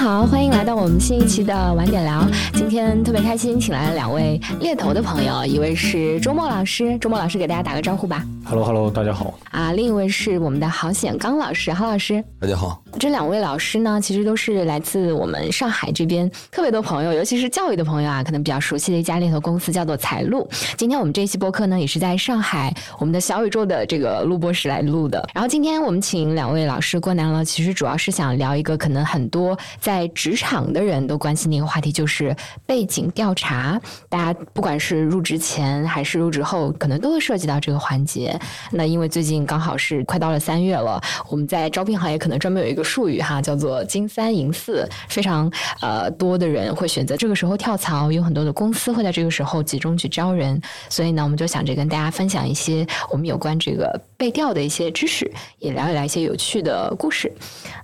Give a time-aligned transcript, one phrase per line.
[0.00, 2.26] 好，欢迎来到我们新一期的晚点聊。
[2.54, 8.24] 今天特别开心，请来了两位猎头的朋友，一位是周末老师，周末老师给大家打个招呼吧。
[8.46, 9.34] Hello，Hello，大家好。
[9.50, 12.82] 啊，另一位是我们的郝显刚老师，郝老师，大家好。
[12.98, 20.48] 这两位老师呢，其实都是来自我们上海这边特别多朋友，尤其是教育的朋友啊，可能比较熟悉的一家猎头公司叫做财路。
[20.76, 25.24] 今天我们这一期播客呢，也是在上海我们的小宇宙的这个录播室来录的。
[25.32, 32.34] 然后今天我们请两位老师过来了，其实主要是想聊一个可能很多在职场的人都关心的一个话题，就是
[32.66, 33.80] 背景调查。
[34.08, 38.38] 大家不管是入职前还是入职后，可能都会涉及到这个环节。
[38.72, 50.60] 那因为最近刚好是快到了三月了，我们在招聘行业可能专门有一个术语哈，叫做金三银四，非常呃多的人会选择这个时候跳槽，有很多的公司会在这个时候集中去招人。
[50.88, 57.32] 所以呢，我们就想着跟大家分享一些我们有关这个背调的一些知识，也聊一聊一些有趣的故事。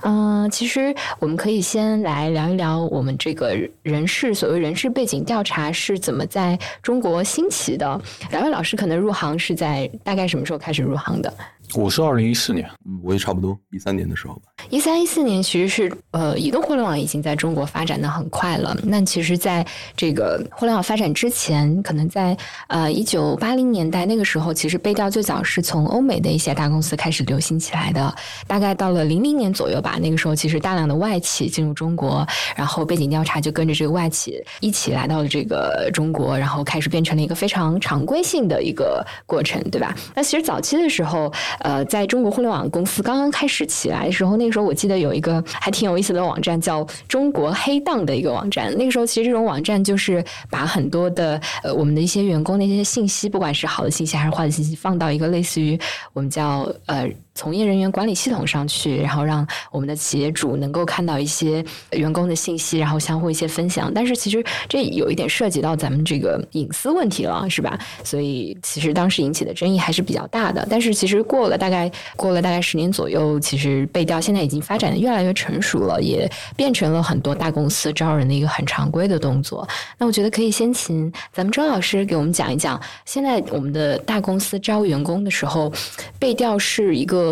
[0.03, 8.01] 嗯，其实我们可以先来聊一聊我们这个人事所谓人事背景调查是怎么在中国兴起的。
[8.31, 11.33] 两位老师可能入行是在大概什么时候开始入行的？
[11.75, 14.43] 我是二零一四年，嗯，我也差不多一三年的时候吧。
[14.71, 18.77] 一三一四年其实是呃，移动互联网已经在中国发展的很快了。
[18.83, 22.37] 那其实，在这个互联网发展之前，可能在
[22.69, 28.15] 呃一九八零年代那个时候，其实背调最早是从欧美的一些大公司开始流行起来的。
[28.47, 39.95] 大概到了零零年左右吧，那个时候其实大量的外企进入中国，然后背景调查就跟着这个外企一起来到了这个中国，然后开始变成了一个非常常规性的一个过程，对吧？
[40.15, 41.33] 那其实早期的时候。
[41.61, 48.73] 呃，呃在中国互联网公司刚刚开始起来的时候，那个时候我记得有一个 还挺有意思的网站，叫“中国黑档”的一个网站。
[48.79, 55.77] 那个时候，其实这种网站就是把很多的呃我们的一些员工的一些信息，不管是好的信息还是坏的信息，放到一个类似于
[56.13, 57.11] 我们叫呃。
[57.37, 63.93] 从业人员管理系统上去，然后让我们的企业主能够看到一些员工的信息，然后相互一些分享。
[63.95, 67.79] 但是其实这有一点涉及到咱们这个隐私问题了，是吧？
[68.03, 70.67] 所以其实当时引起的争议还是比较大的。
[70.71, 79.69] 但是其实过了大概过了大概十年左右，其实背调现在已经发展的越来越成熟了，也变成了很多大公司招人的一个很常规的动作。
[79.99, 85.71] 那我觉得可以先请咱们周老师给我们讲一讲，现在我们的大公司招员工的时候，
[86.19, 87.26] 背调是一个。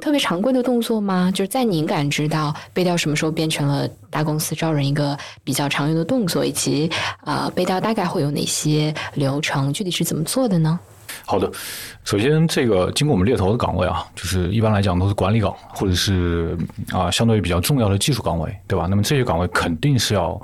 [0.00, 1.30] 特别常规的动作吗？
[1.34, 6.90] 就是在您感知到背调什么时候变成了大公司招人一个比较常用的动作，以及
[7.24, 10.78] 啊背调大概会有哪些流程，具体是怎么做的呢？
[11.24, 11.50] 好的，
[12.04, 16.56] 首先这个经过我们猎头的岗位啊，就是一般来讲都是管理岗，或者是
[16.92, 18.86] 啊相对比较重要的技术岗位，对吧？
[18.88, 20.40] 那么这些岗位肯定是要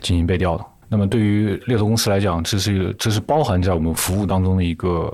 [0.00, 0.64] 进行背调的。
[0.88, 5.12] 那么对于猎头公司来讲，这是这是包含在我们服务当中的一个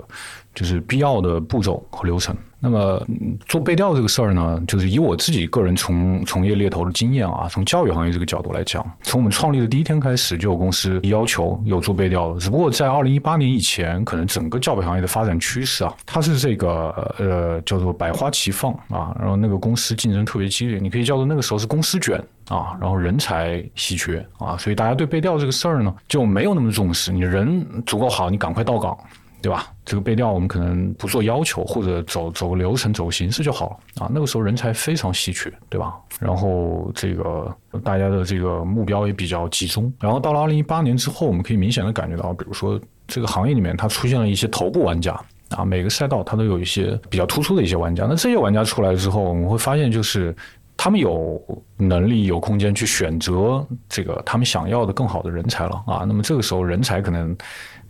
[0.55, 2.37] 就是必要的步骤和流程。
[2.61, 3.07] 那么
[3.47, 12.41] 做背调这个事儿呢，就是以我自己个人从从业猎头的经验啊，从教育行业这个角度来讲，从我们创立的第一天开始，就有公司要求有做背调的。
[12.41, 27.13] 只不过在二零一八年以前，可能整个教培行业的发展趋势啊，它是这个呃叫做百花齐放啊，然后那个公司竞争特别激烈，你可以叫做那个时候是公司卷啊，然后人才稀缺啊，所以大家对背调这个事儿呢就没有那么重视。
[27.13, 28.97] 你人足够好，你赶快到岗。
[29.44, 29.66] 对吧？
[29.84, 34.10] 这个背调我们可能不做要求，或者走走个流程、走个形式就好了啊。
[34.10, 35.93] 那个时候人才非常稀缺，对吧？
[36.19, 39.93] 然后这个大家的这个目标也比较集中。
[40.00, 45.12] 然后到了二零一八年之后，我们可以明显的感觉到，比如说这个行业里面它出现了一些头部玩家
[45.50, 48.06] 啊，每个赛道它都有一些比较突出的一些玩家。
[48.09, 50.34] 那这些玩家出来之后，我们会发现就是
[50.75, 51.38] 他们有
[51.76, 56.05] 能力、有空间去选择这个他们想要的更好的人才了啊。
[56.09, 57.37] 那么这个时候人才可能。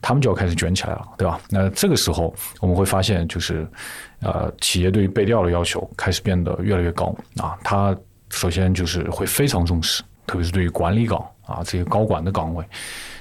[0.07, 1.41] 他们就要开始卷起来了，对吧？
[1.49, 3.67] 那这个时候我们会发现，就是
[4.21, 7.57] 呃，企业对于背调的要求开始变得越来越高啊。
[7.65, 7.97] 他
[8.29, 12.63] 首先就是会非常重视，特别是对于管理岗啊这些高管的岗位，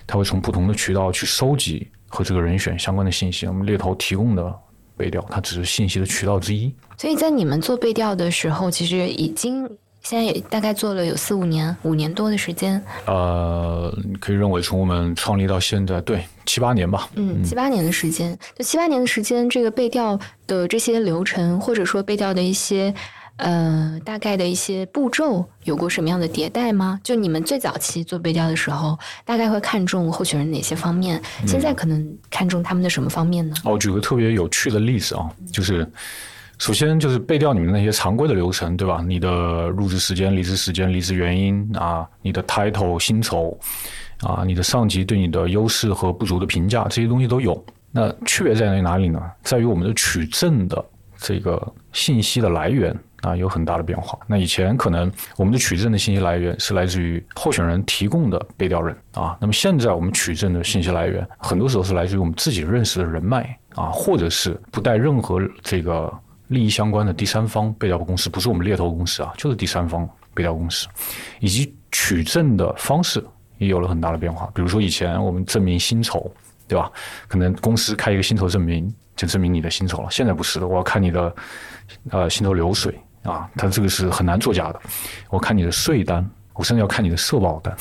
[0.05, 3.47] 他会从不同的渠道去收集和这个人选相关的信息。
[3.47, 4.53] 我们猎头提供的
[4.97, 6.69] 背调，它只是信息的渠道之一。
[6.97, 9.65] 所以在你们做背调的时候，其实已经。
[10.03, 12.81] 现在也大概做了有四五年，五年多的时间。
[13.05, 13.89] 呃，
[14.19, 17.09] 可以认为从我们创立到现在，对七八年吧。
[17.15, 22.94] 嗯，七八年的时间，就七八年的时间，这个背调的这些流程，或者说背调的一些
[23.38, 27.00] 呃大概的一些步骤，有过什么样的迭代吗？
[27.01, 31.21] 就你们最早期做背调的时候，大概会看重候选人哪些方面？
[31.47, 33.55] 现在可能看重他们的什么方面呢？
[33.63, 35.89] 哦，举个特别有趣的例子啊，就是。
[36.59, 39.03] 首先就是背调你们那些常规的流程，对吧？
[39.05, 43.57] 你的入职时间、离职时间、离职原因啊，你的 title、薪酬
[44.21, 47.61] 啊，你的上级对你的优势和不足的评价，这些东西都有。
[47.91, 49.21] 那区别在于哪里呢？
[49.44, 50.83] 在于我们的取证的
[51.17, 51.61] 这个
[51.91, 54.17] 信息的来源啊有很大的变化。
[54.25, 66.11] 那以前可能我们的取证的信息来源是来自于候选人提供的被调人啊，那么现在我们取证的信息来源很多时候是来自于我们自己认识的人脉啊，或者是不带任何这个
[66.53, 70.88] 利益相关的第三方被调公司，不是我们猎头公司啊，就是第三方被调公司，
[71.39, 73.21] 以及取证的方式
[73.57, 74.50] 也有了很大的变化。
[74.53, 76.31] 比如说以前我们证明薪酬，
[76.67, 76.89] 对吧？
[77.27, 78.94] 可能公司开一个薪酬证明。
[79.15, 80.09] 就证明你的薪酬了。
[80.09, 81.35] 现在不是的，我要看你的
[82.09, 84.81] 呃薪酬流水啊，它这个是很难作假的。
[85.29, 87.77] 我看你的税单，我甚至要看你的社保单。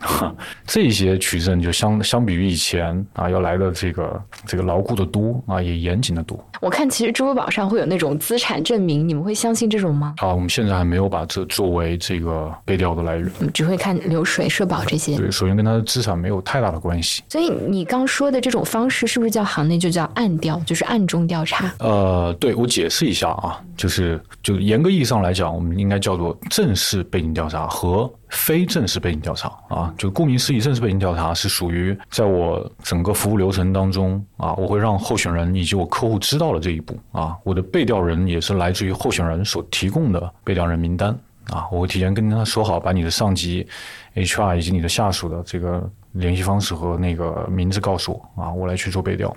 [0.66, 6.42] 这些取证就相相比于以前啊，要来的这个这个牢固的多啊，也严谨的多。
[6.60, 10.14] 我看其实支付宝上会有那种资产证明，你们会相信这种吗？
[10.18, 15.16] 啊，我们现在还没有把这作为这个背调的来源，只会看流水、社保这些。
[15.16, 17.22] 对，首先跟他的资产没有太大的关系。
[17.28, 21.72] 所以你刚说的这种方式，是不是叫行内就叫暗调，就是暗中调查？
[21.78, 28.10] 呃，对我解释一下啊，就是就严格意义上来讲，我们应该叫做正式背景调查和。
[28.30, 41.10] 非正式背景调查啊，就顾名思义，正式背景调查是属于在我整个服务流程当中啊，我会让候选人以及我客户知道了这一步啊，我的被调人也是来自于候选人所提供的被调人名单
[41.48, 43.66] 啊，我会提前跟他说好，把你的上级、
[44.14, 49.36] HR 以及你的下属的这个联系方式和那个名字告诉我啊，我来去做背调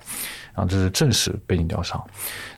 [0.54, 2.04] 啊，这是正式背景调查。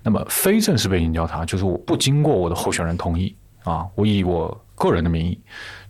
[0.03, 3.33] 那么非正式背景调查就是我不经过我的候选人同意
[3.63, 5.39] 啊，我以我个人的名义。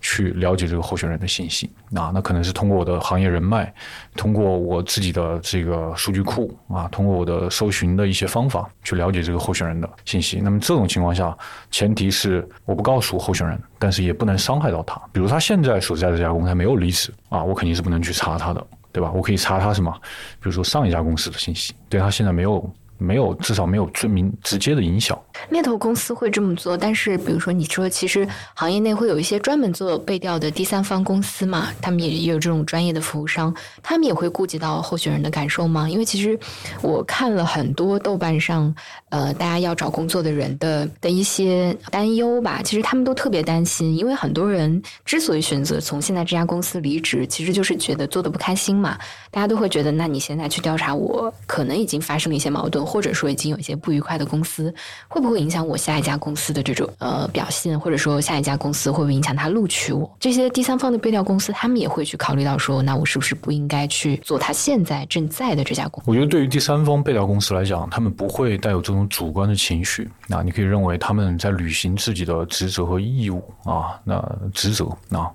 [0.07, 3.73] 去了解这个候选人的信息啊，那可能是通过我的行业人脉，
[4.15, 10.39] 通过我自己的这个数据库啊，通过我的搜寻的一些方法去了解这个候选人的信息。
[10.39, 11.35] 那么这种情况下，
[11.71, 15.01] 前提是我不告诉候选人，但是也不能伤害到他。
[15.11, 19.11] 比如他现在所在的这家公司没有离职啊，我肯定是不能去查他的，对吧？
[19.11, 19.91] 我可以查他什么？
[20.39, 22.71] 比如说上一家公司的信息，对他现在没有。
[22.97, 25.19] 没有，至少没有最明直接的影响。
[25.49, 33.53] 猎头公司会这么做，但是比如说你说，其实行业内会有一些专门做背调的第三方公司嘛，他们也也有这种专业的服务商，
[33.83, 35.89] 他们也会顾及到候选人的感受吗？
[35.89, 36.39] 因为其实
[36.81, 38.73] 我看了很多豆瓣上，
[39.09, 48.97] 呃，大家要找工作的人的的一些担忧吧，其实他们都特别担心，因为很多人之所以选择从现在这家公司离职，其实就是觉得做的不开心嘛。
[49.31, 52.84] 大家都会觉得，那你现在去调查我，可能已经发生了一些矛盾。
[52.85, 54.73] 或者说已经有一些不愉快的公司，
[55.07, 57.79] 会不会影响我下一家公司的这种呃表现？
[57.79, 60.09] 或者说下一家公司会不会影响他录取我？
[60.19, 66.09] 这些第三方的背调公司，他们也会去考虑到说，那我是不是不应该去做他现在正在的这家公司？
[66.09, 70.09] 我觉得对于第三方背调公司来讲，他们不会带有这种主观的情绪。
[70.27, 74.23] 那你可以认为他们在履行自己的职责和义务啊，那
[74.53, 75.31] 职责啊，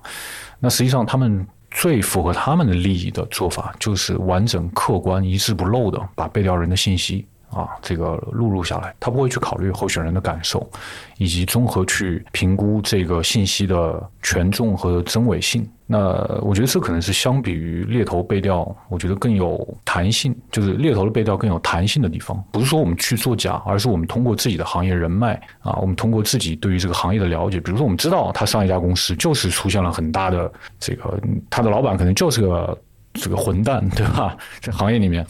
[0.59, 1.45] 那实际上他们。
[1.73, 8.93] 最符合他们的利益的做法，就是完整、客观、一字不漏的把被调人的信息啊，这个录入下来。
[8.99, 10.69] 他不会去考虑候选人的感受，
[11.17, 15.67] 以及综合去评估这个信息的权重和真伪性。
[15.85, 15.97] 那
[16.41, 22.41] 我觉得这可能是相比于猎头背调，我觉得更有弹性，就是猎头的背调更有弹性的地方。
[22.49, 30.49] 不是说我们去做假，而是我们通过自己的行业人脉啊，我们通过自己对于这个行业的了解，比如说我们知道他上一家公司就是出现了很大的
[30.79, 31.19] 这个，
[31.49, 32.77] 他的老板可能就是个。
[33.13, 34.37] 这个混蛋，对吧？
[34.61, 35.25] 这行业里面，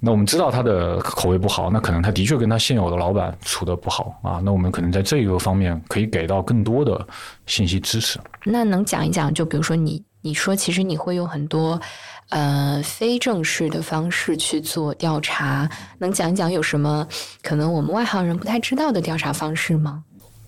[0.00, 4.40] 那我们知道他的口味不好，那可能他的确跟他现有的老板处的不好啊。
[4.44, 7.06] 那我们可能在这个方面可以给到更多的
[7.46, 8.18] 信息支持。
[8.44, 11.80] 那能讲一讲，就比如说你你说，其实你会用很多
[12.30, 17.06] 呃非正式的方式去做调查，能讲一讲有什么
[17.42, 20.02] 可能我们外行人不太知道的调查方式吗？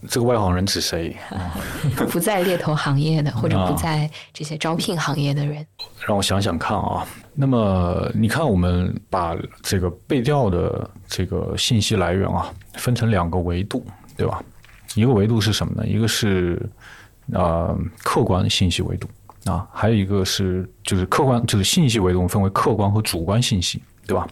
[0.09, 1.17] 这个外行人指谁？
[2.11, 5.67] 不在猎头行业的，或者不在这些招聘行业的人。
[6.07, 7.05] 让我想想看啊。
[7.35, 13.85] 那么你看，我们把这个背调的这个信息来源啊，分成两个维度，
[14.17, 14.43] 对吧？
[14.95, 15.87] 一个维度是什么呢？
[15.87, 16.61] 一个是
[17.33, 19.09] 呃客观信息维度
[19.45, 24.27] 啊，还有一个是就是客观就是信息维度分为客观和主观信息，对吧？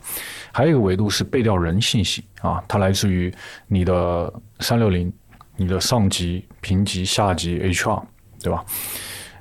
[0.53, 3.35] 还有一个维度是背调人信息啊，它来自于
[3.67, 5.13] 你的三六零。
[5.57, 8.03] 你的上级、平级、下级、HR，
[8.43, 8.65] 对吧？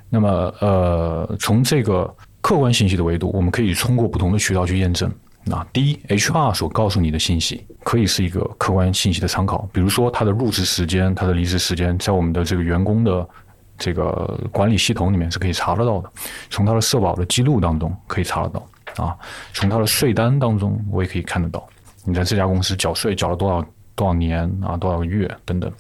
[0.09, 5.11] 那么，呃，从这个客观信息的维度，我们可以通过不同的渠道去验证。
[5.43, 13.27] 那第一，HR 所告诉你的信息可以是一个客观信息的参考，比如说他的入职时间、他的离职时间，在我们的这个员工的
[13.77, 16.09] 这个管理系统里面是可以查得到的。
[16.49, 19.17] 从他的社保的记录当中可以查得到啊，
[19.53, 21.67] 从他的税单当中我也可以看得到，
[22.05, 23.65] 你在这家公司缴税缴了多少。
[23.95, 24.77] 多少年啊？
[24.77, 25.71] 多少个月等等？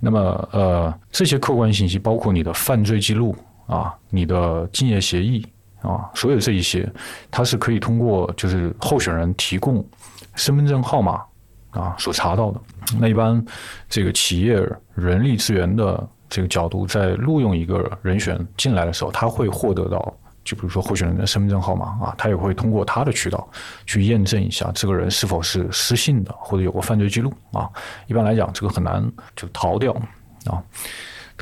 [0.00, 3.34] 那么呃，这些客观信息包括你的犯罪记录
[3.66, 5.44] 啊，你的竞业协议
[5.82, 6.88] 啊，所有这一些，
[7.30, 9.84] 它是可以通过就是候选人提供
[10.36, 11.20] 身份证号码
[11.70, 12.60] 啊所查到的。
[13.00, 13.44] 那一般
[13.88, 14.54] 这个企业
[14.94, 20.16] 人力资源的这个角度，在录用一个人选进来的时候，他会获得到，
[20.48, 23.46] 就比如说候选人的身份证号码啊，他也会通过他的渠道
[23.84, 27.68] 去验证一下这个人是否是失信的，或者有过犯罪记录啊。
[28.06, 29.92] 一般来讲，这个很难就逃掉
[30.46, 30.64] 啊。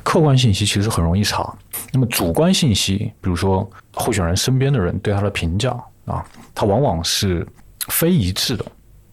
[0.03, 1.57] 客观信息其实很容易查，
[1.93, 5.71] 那么主观信息，比如说候选人身边的人对他的评价
[6.05, 7.47] 啊，他往往是
[7.89, 8.65] 非一致的，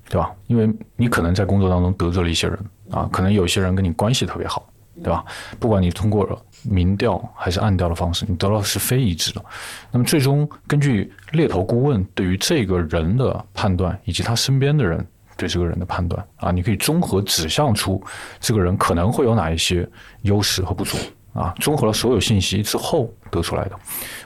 [0.10, 0.34] 对吧？
[0.48, 2.60] 因为你可能在工作当中得罪了一些人
[2.90, 4.68] 啊，可能有些人跟你关系特别好，
[5.02, 5.24] 对吧？
[5.60, 9.44] 不管你通过了明调还是暗调的方式，你得到的是非一致的。
[9.92, 15.06] 那么最终根据猎头顾问对于这个人的判断，以及他身边的人。
[15.36, 18.02] 对这个人的判断啊，你可以综合指向出
[18.40, 19.86] 这个人可能会有哪一些
[20.22, 20.96] 优势和不足
[21.34, 23.72] 啊，综合了所有信息之后得出来的。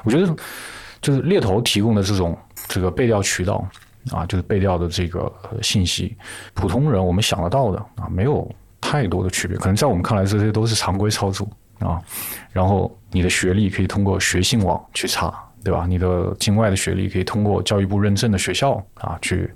[0.03, 0.35] 我觉得
[0.99, 3.65] 就是猎头提供的这种这个背调渠道
[4.11, 6.13] 啊，就是背调的这个信息，
[6.53, 8.45] 普通人我们想得到的啊，没有
[8.81, 9.57] 太多的区别。
[9.57, 11.47] 可能在我们看来，这些都是常规操作
[11.79, 12.01] 啊。
[12.51, 15.43] 然后你的学历可以通过学信网去查。
[15.63, 15.85] 对吧？
[15.85, 19.53] 你的境外的学历可以通过教育部认证的学校啊去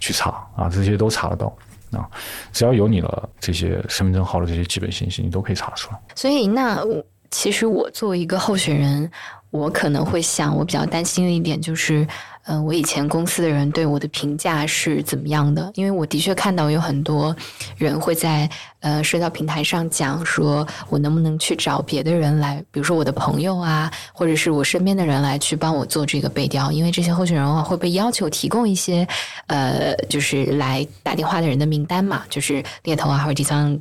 [0.00, 1.56] 去查啊，这些都查得到
[1.92, 2.08] 啊。
[2.52, 6.00] 只要有你的这些身份证号的这些基本信息，你都可以查出来。
[6.16, 6.84] 所以，那
[7.30, 9.08] 其实我作为一个候选人，
[9.52, 12.04] 我可能会想，我比较担心的一点就是。
[12.44, 15.70] 嗯，我以前公司的人对我的评价是怎么样的？
[15.76, 17.32] 因为我的确看到有很多
[17.76, 29.06] 人会在呃社交平台上讲，说我能不能去找别的人来，比如说我的朋友啊，或者是我身边的人来去帮我做这个背调，因为这些候选人啊会被要求提供一些
[29.46, 33.80] 呃，就是来打电话的人的名单嘛，就是猎头啊或者第三。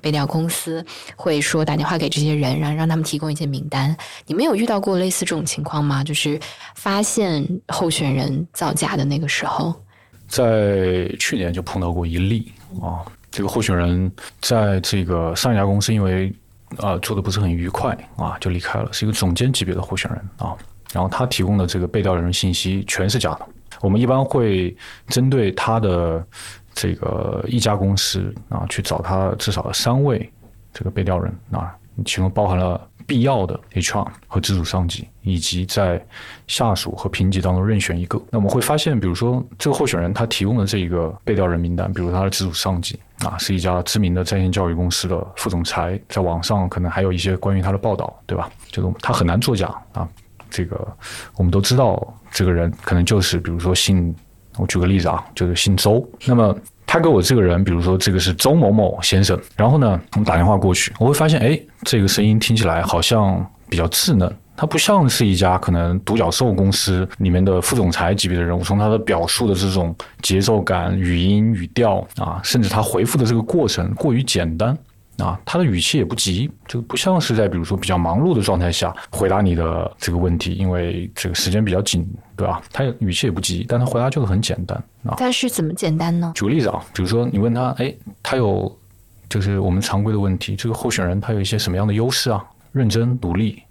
[0.00, 0.84] 背调公司
[1.16, 3.96] 会说打电话给这些人，然后让他们提供一些名单。
[4.26, 6.04] 你们有遇到过类似这种情况吗？
[6.04, 6.38] 就是
[6.74, 9.74] 发现候选人造假的那个时候，
[10.28, 13.00] 在去年就碰到过一例啊。
[13.30, 14.10] 这个候选人
[14.40, 16.32] 在这个上一家公司，因为
[16.78, 18.92] 啊做的不是很愉快啊，就离开了。
[18.92, 20.56] 是一个总监级别的候选人啊，
[20.92, 23.46] 然后他提供的这个被调人信息全是假的。
[23.80, 24.76] 我们一般会
[25.08, 26.26] 针对他的。
[26.76, 30.30] 这个一家公司啊，去找他至少三位
[30.74, 36.04] 这个被调人啊，其中包含了必要的 HR 和直属上级，以及在
[36.46, 38.20] 下属和评级当中任选一个。
[38.30, 48.50] 那我们会发现，比如说这个候选人他提供的这一个被调人名单，比如他的直属上级啊，是一家知名的在线教育公司的副总裁，在网上可能还有一些关于他的报道，对吧？
[48.68, 50.06] 就是他很难作假啊。
[50.50, 50.86] 这个
[51.36, 54.14] 我们都知道，这个人可能就是比如说姓。
[54.58, 56.06] 我举个例子啊，就是姓周。
[56.24, 68.62] 那么他给我这个人，比如说这个是周某某先生，然后呢，我们打电话过去，我会发现，哎，这个声音听起来好像比较稚嫩，他不像是一家可能独角兽公司里面的副总裁级别的人物。
[68.62, 74.76] 从他的表述的这种节奏感、语音、语调啊，甚至他回复的这个过程过于简单。
[75.18, 82.06] 啊，他的语气也不急，就不像是在比如说比较忙碌的状态下回答你的这个问题，因为这个时间比较紧，
[82.36, 82.60] 对吧？
[82.70, 85.14] 他语气也不急，但他回答就是很简单啊。
[85.16, 86.32] 但是怎么简单呢？
[86.34, 88.78] 举个例子啊，比如说你问他，哎，他有
[89.28, 92.44] 就是我们常规的问题，这个候选人他有一些什么样的优势啊？
[92.72, 93.62] 认真努力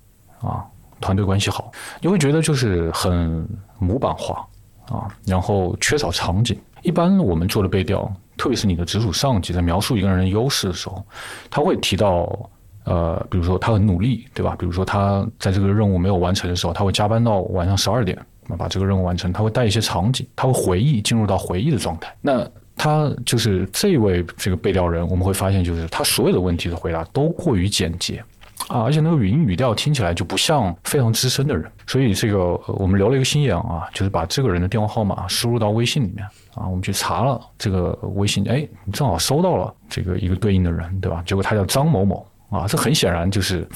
[0.41, 0.65] 啊，
[0.99, 1.71] 团队关系好，
[2.01, 3.47] 你会觉得就是很
[3.77, 4.43] 模板化
[4.89, 6.59] 啊，然后缺少场景。
[6.81, 8.11] 一般我们做的背调。
[8.37, 11.03] 特别是你的直属上级在描述一个人的优势的时候，
[11.49, 12.49] 他会提到，
[12.83, 14.55] 呃，比如说他很努力，对吧？
[14.57, 19.31] 比如说他在这个任务没有完成的时候，他会加班到晚上十二点，那把这个任务完成。
[19.33, 22.13] 他会带一些场景，他会回忆，进入到回忆的状态。
[22.21, 28.23] 那他就是这位这个被调人，我们会发现，就是他所有的问题的回答都过于简洁。
[28.67, 36.25] 啊，而且那个语音语调听起来就不像非常资深的人，所以这个我们留了一个心眼啊，就是把这个人的电话号码输入到微信里面
[36.55, 41.21] 啊，我们去查了这个微信，哎，正好收到了这个一个对应的人，对吧？
[41.25, 43.67] 结果他叫张某某啊，这很显然就是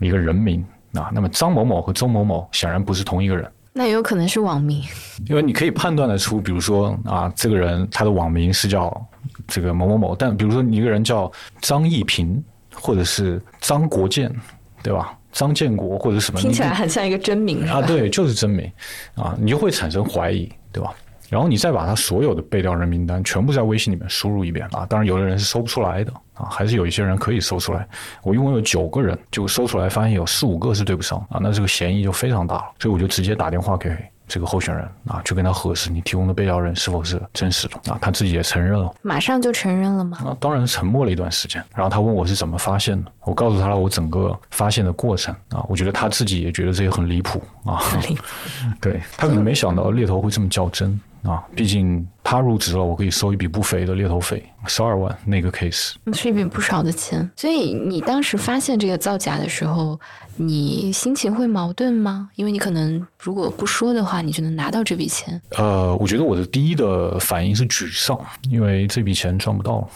[0.00, 1.10] 一个人名啊。
[1.14, 4.82] 那么张某某和周某某显然不是同一个人，那也有可能是网名，
[5.26, 9.06] 因为你可以判断得出，比如说啊，这个人他的网名是叫
[9.46, 12.42] 这个某某某，但比如说你一个人叫张一平。
[12.80, 14.32] 或者是张国建，
[14.84, 15.18] 对吧？
[15.32, 18.70] 张建国或者什么，听起来很像一个真名啊，对，就是真名
[19.16, 20.94] 啊，你就会产生怀疑，对吧？
[21.28, 27.86] 然后你再把他所有的被调人名单全部在微信里面输入一遍啊，当然有的人是搜不出来的啊，还是有一些人可以搜出来。
[28.22, 33.90] 我一共有九个人，就搜出来发现有四五个是对不上啊，那这个嫌疑就非常大了，所以我就直接打电话给。
[34.30, 40.18] 这个候选人啊，去跟他核实你提供的被调人是否是真实的啊，他自己也承认了，马上就承认了吗？
[40.22, 48.22] 啊，当然沉默了一段时间，然后他问我是怎么发现的，我告诉他了我整个发现的过程啊，我觉得他自己也觉得这也很离谱啊，离谱，
[48.82, 55.94] 对他可能没想到猎头会这么较真啊，毕竟他入职了，我可以收一笔不菲的猎头费，十二万那个 case。
[56.12, 57.28] 是一笔不少的钱。
[57.36, 59.98] 所以你当时发现这个造假的时候，
[60.36, 62.30] 你心情会矛盾吗？
[62.36, 65.40] 因为你可能如果不说的话，你就能拿到这笔钱。
[65.50, 69.88] 呃，我觉得我的第一的反应是沮丧，因为这笔钱赚不到。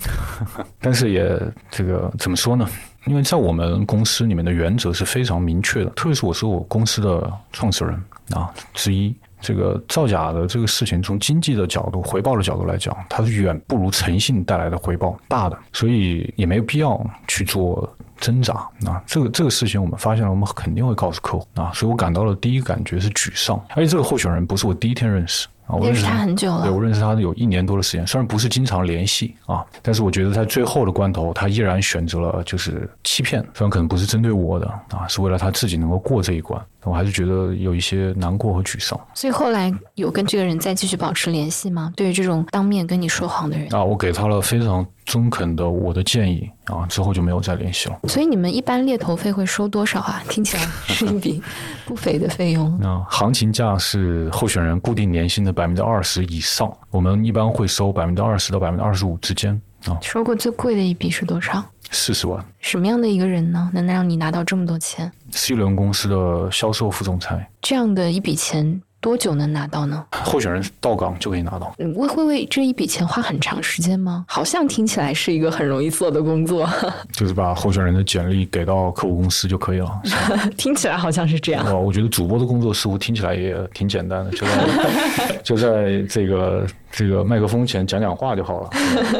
[0.80, 2.68] 但是也这个怎么说呢？
[3.06, 9.14] 因为在我们公司里面的原则是非常明确的，特别是我是我公司的创始人啊之一。
[9.40, 18.54] 这个造假的这个事情，从经济的角度、回报的角度来讲，它是远不如诚信带来的回报大的，所以也没有必要去做挣扎
[18.86, 19.02] 啊。
[19.06, 21.72] 这个这个事情我们发现了，我们肯定会告诉客户啊。
[21.74, 25.46] 所以我感到了第一感觉是沮丧，而且这个候选人不是我第一天认识。
[25.68, 26.62] 啊，我认识他很久了。
[26.62, 38.98] 对，我认识他有一年多的时间，虽然不是经常联系啊，但是我觉得在最后的关头，他依然选择了就是欺骗，虽然可能不是针对我的啊，是为了他自己能够过这一关，我还是觉得有一些难过和沮丧。
[39.12, 41.92] 所以后来有跟这个人再继续保持联系吗？
[41.94, 47.98] 对于这种当面跟你说谎的人啊，我给他了非常中肯的我的建议啊，之后就没有再联系了。
[48.04, 50.22] 所以你们一般猎头费会收多少啊？
[50.28, 51.42] 听起来是一笔
[51.86, 52.76] 不菲的费用。
[52.78, 59.96] 那行情价是候选人固定年薪的百分之二十以上，我们一般会收百分之二十到百分之二十五之间啊。
[60.02, 61.64] 收过最贵的一笔是多少？
[61.90, 62.44] 四十万。
[62.60, 63.70] 什么样的一个人呢？
[63.72, 67.48] 能让你拿到这么多钱？C 轮公司的销售副总裁。
[67.62, 68.82] 这样的一笔钱。
[69.00, 70.04] 多久能拿到呢？
[70.10, 71.72] 候选人到岗就可以拿到。
[71.96, 74.24] 会会为这一笔钱花很长时间吗？
[74.28, 76.68] 好像听起来是一个很容易做的工作。
[77.12, 80.02] 就是把候选人的简历给到客户公司就可以了。
[80.56, 81.84] 听起来好像是这样。
[81.84, 88.70] 我觉得主播的工作似乎听起来也挺简单的，就在 就在这个这个麦克风前讲讲话就好了。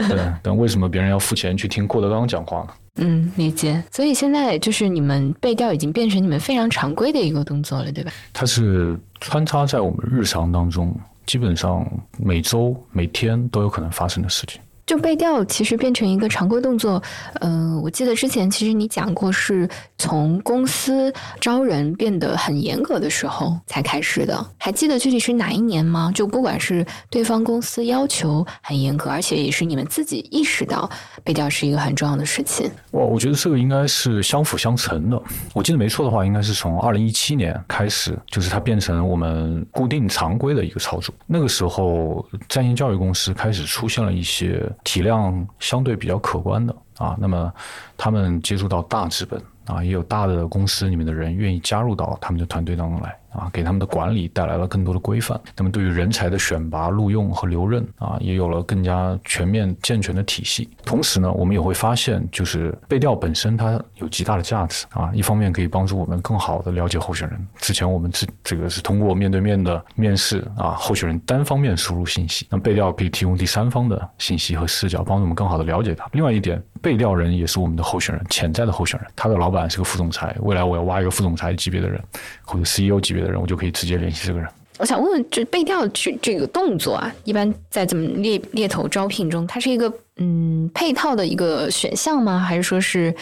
[0.08, 2.68] 对，但为什么别人要付钱去听郭德纲讲话呢？
[2.98, 3.82] 嗯，理解。
[3.90, 8.12] 所以现在就是你们背调已经变成你们非常常规的一个动作了，对吧？
[8.32, 10.94] 它是穿插在我们日常当中，
[11.26, 11.86] 基本上
[12.18, 14.60] 每周、每天都有可能发生的事情。
[14.88, 17.00] 就背调其实变成一个常规动作，
[17.42, 19.68] 嗯，我记得之前其实你讲过，是
[19.98, 26.10] 从公司招人变得很严格的时候才开始的，还记得具体是哪一年吗？
[26.14, 30.88] 就不管是对方公司要求很严格，而且也是你们自己意识到
[31.22, 32.70] 背调是一个很重要的事情。
[32.92, 35.22] 哇，我觉得这个应该是相辅相成的。
[35.52, 41.14] 我记得没错的话，应该是从二零一七年开始，就是它变成我们固定常规的一个操作。
[41.26, 44.66] 那个时候，在线教育公司开始出现了一些。
[44.84, 46.74] 体量相对比较可观的。
[46.98, 47.52] 啊，那么
[47.96, 53.14] 他们接触到大资本啊，也有大的公司里面的人愿意加入到他们的团队当中来。
[53.30, 55.38] 啊，给他们的管理带来了更多的规范。
[55.54, 60.70] 那么，对于人才的选拔、录用和留任啊，也有了更加全面健全的体系。
[60.82, 65.10] 同时呢，我们也会发现，就是背调本身它有极大的价值啊。
[65.12, 67.46] 一方面可以帮助我们更好的了解候选人。
[67.58, 72.46] 之前我们这这个是通过面对面的面试啊，候选人单方面输入信息。
[72.50, 76.08] 那背调可以提供第三方的信息和视角，帮助我们更好的了解他。
[76.12, 79.10] 另外一点，背调人也是我们的候选人，潜在的候选人。
[79.14, 82.02] 他的老板是个副总裁，未来我要挖一个副总裁级别的人，
[82.46, 83.22] 或者 CEO 级别。
[83.22, 84.48] 的人，我就可以直接联系这个人。
[84.78, 92.38] 我想问问，就背调这这个动作啊，一般在怎么猎猎头招聘中，它是一个嗯配套的一个选项吗？
[92.38, 93.14] 还是说是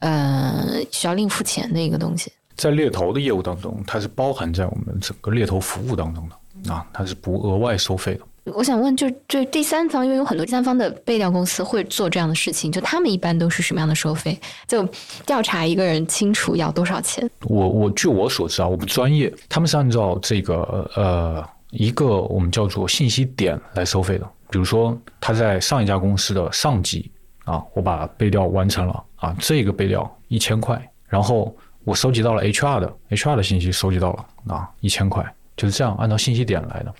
[0.00, 2.32] 呃需要另付钱的一个东西？
[2.56, 8.22] 在猎头的业务当中，它是包含在我们整个猎头服务当中的啊，它是不额外收费的。
[8.52, 14.38] 我想问，就就第三方，因为有很多第三方的背调公司会做这样的事情，就他们一般都是什么样的收费？
[14.66, 14.86] 就
[15.24, 17.28] 调查一个人清楚要多少钱？
[17.42, 24.28] 我我据我所知啊，我不专业，他们是按照这个呃一个我们叫做信息点来收费的。
[24.50, 27.10] 比如说他在上一家公司的上级
[27.44, 35.24] 啊，我把背调完成了啊，这个背调一千块，然后我收集到了 HR 的 HR 的信息，收集到了啊一千块，
[35.56, 36.94] 就是这样按照信息点来的。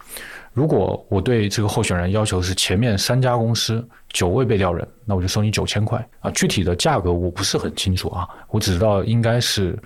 [0.55, 6.31] 如果我对这个候选人要求是前面三家公司九位被调人，那我就收你九千块啊。
[6.31, 9.77] 具体的价格我不是很清楚啊，我只知道应该是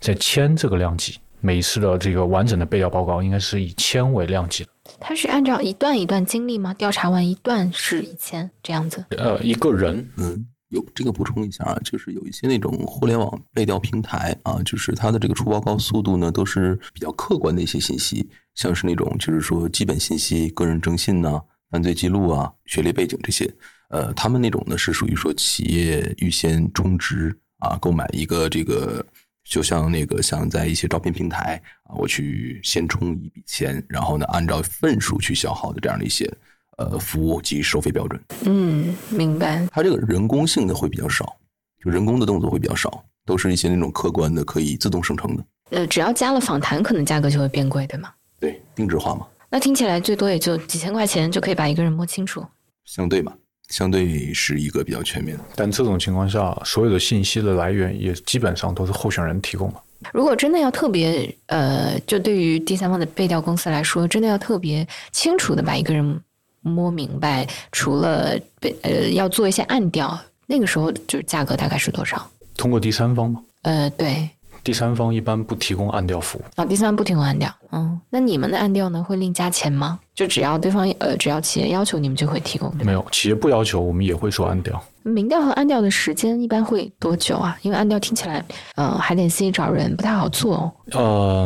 [0.00, 4.70] 在千这个量级，每一次的这个完整的被调报告应该是以千为量级的。
[4.98, 6.74] 它是按照一段一段经历吗？
[6.74, 9.04] 调查完一段是一千这样子？
[9.10, 10.46] 呃，一个人，嗯。
[10.68, 23.50] 有这个补充一下啊，就是有一些那种互联网背调平台啊，就是它的这个出报告速度呢，都是比较客观的一些信息，像是那种就是说基本信息、个人征信呐、犯罪记录啊、学历背景这些，
[23.88, 29.04] 呃，他们那种呢是属于说企业预先充值啊，购买一个这个，
[29.44, 36.30] 就像那个像在一些招聘平台啊，我去先充一笔钱，然后呢按照份数去消耗的这样的一些。
[36.78, 38.20] 呃，服务及收费标准。
[38.46, 39.68] 嗯，明白。
[39.70, 41.36] 它这个人工性的会比较少，
[41.84, 45.44] 就人工的动作会比较少，都是一些那种客观的可以自动生成的。
[45.70, 48.10] 呃，只要加了访谈，可能价格就会变贵，对吗？
[48.40, 49.26] 对，定制化嘛。
[49.50, 52.44] 那听起来最多也就几千块钱就可以把一个人摸清楚。
[52.84, 53.36] 相对吧，
[53.68, 55.44] 相对是一个比较全面的。
[55.56, 59.82] 但这种情况下，所有的信息的来源也基本上都是候选人提供的。
[60.12, 66.20] 如果真的要特别呃，就对于第三方的背调公司来说，真的要特别清楚的把一个人
[66.62, 72.28] 摸明白，除了被呃要做一些暗调，那个时候就是价格大概是多少？
[72.56, 73.40] 通过第三方吗？
[73.62, 74.28] 呃，对，
[74.64, 76.42] 第三方一般不提供暗调服务。
[76.56, 79.98] 啊，第三方不提供暗调，嗯，那你们的暗调呢会另加钱吗？
[80.14, 82.72] 就只要对方呃，只要企业要求，你们就会提供。
[82.78, 84.82] 没有，企业不要求，我们也会做暗调。
[85.04, 87.56] 明调和暗调的时间一般会多久啊？
[87.62, 88.44] 因为暗调听起来，
[88.74, 90.72] 呃，还得自己找人，不太好做哦。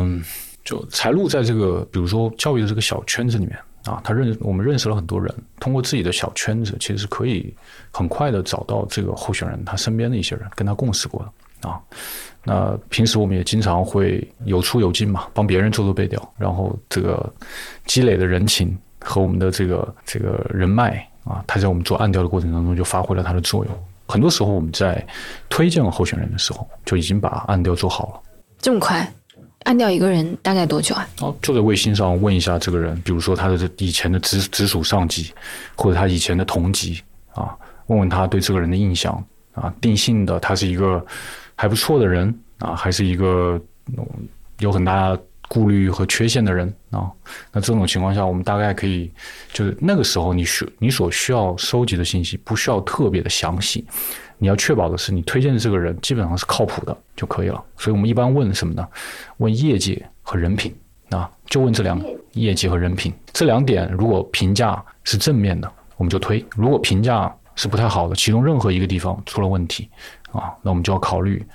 [0.01, 0.23] 嗯，
[0.65, 7.53] 就财路在这个，比如说教育的这个小圈子里面啊，他认我们认识了很多人，通过自己的小圈子，其实是可以
[7.91, 11.25] 很快的找到这个候选人他身边的一些人，跟他共事过
[11.61, 11.79] 的啊。
[12.45, 17.31] 那平时我们也经常会有出有进嘛，帮别人做做背调，然后这个
[17.85, 23.83] 积累的人情和我们的这个这个人脉啊，他在我们做暗调的过程当中就发挥了它的作用。
[24.07, 25.05] 很多时候我们在
[25.49, 28.21] 推荐候选人的时候，就已经把暗调做好了。
[28.59, 29.09] 这么快，
[29.63, 31.07] 按掉一个人大概多久啊？
[31.21, 35.33] 哦，就在卫星上问一下这个人，比如说他的以前的直直属上级，
[35.75, 37.01] 或者他以前的同级
[37.33, 37.55] 啊，
[37.87, 39.23] 问问他对这个人的印象
[39.53, 41.05] 啊，定性的他是一个
[41.55, 43.59] 还不错的人啊，还是一个
[44.59, 47.09] 有很大顾虑和缺陷的人啊。
[47.51, 49.11] 那这种情况下，我们大概可以
[49.51, 53.85] 就是那个时候你需你所需要收集的信息不需要特别的详细，
[54.37, 57.63] 你要确保的是你推荐的这个人基本上是靠谱的就可以了。
[57.77, 58.87] 所以我们一般问什么呢？
[59.37, 60.75] 问业绩和人品
[61.09, 62.01] 啊，就问这两
[62.31, 69.87] 业绩和人品这两点，如果评价是正面的，我们就推；如果评价是不太好的，其中任何一个地方出了问题
[70.31, 71.45] 啊，那我们就要考虑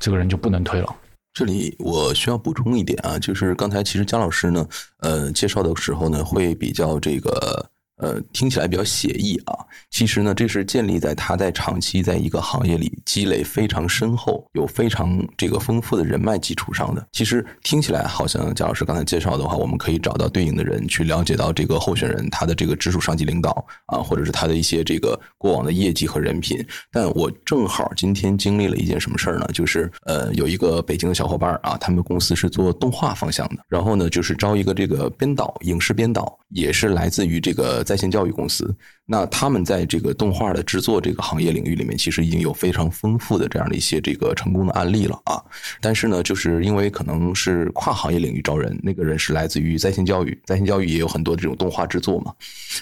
[0.00, 0.96] 这个人就不能推了。
[1.34, 4.64] 这里我需要补充一点啊，就是刚才其实姜老师呢，
[4.98, 9.54] 呃，介绍的时候呢，会比较这个呃，听起来比较写意啊。
[9.90, 17.06] 其实呢，这是建立在他在长期在一个行业里积累非常深厚、有非常这个丰富的人脉基础上的。
[17.12, 26.64] 其实听起来好像贾老师刚才介绍的话，我们可以找到对应的人去了解到这个候选人他的这个直属上级领导啊，或者是他的一些这个过往的业绩和人品。
[26.90, 29.46] 但我正好今天经历了一件什么事儿呢？
[29.52, 38.74] 就是呃，有一个北京的小伙伴啊，他们公司是做动画方向的，然后呢，就是招一个这个编导，影视编导，也是来自于这个在线教育公司。
[39.06, 45.40] 那他们在这个动画的制作这个行业领域里面，其实已经有非常丰富的这样的一些这个成功的案例了啊。
[45.80, 52.32] 但是呢，就是因为可能是跨行业领域招人，那个人是来自于在线教育，在线教育也有很多这种动画制作嘛。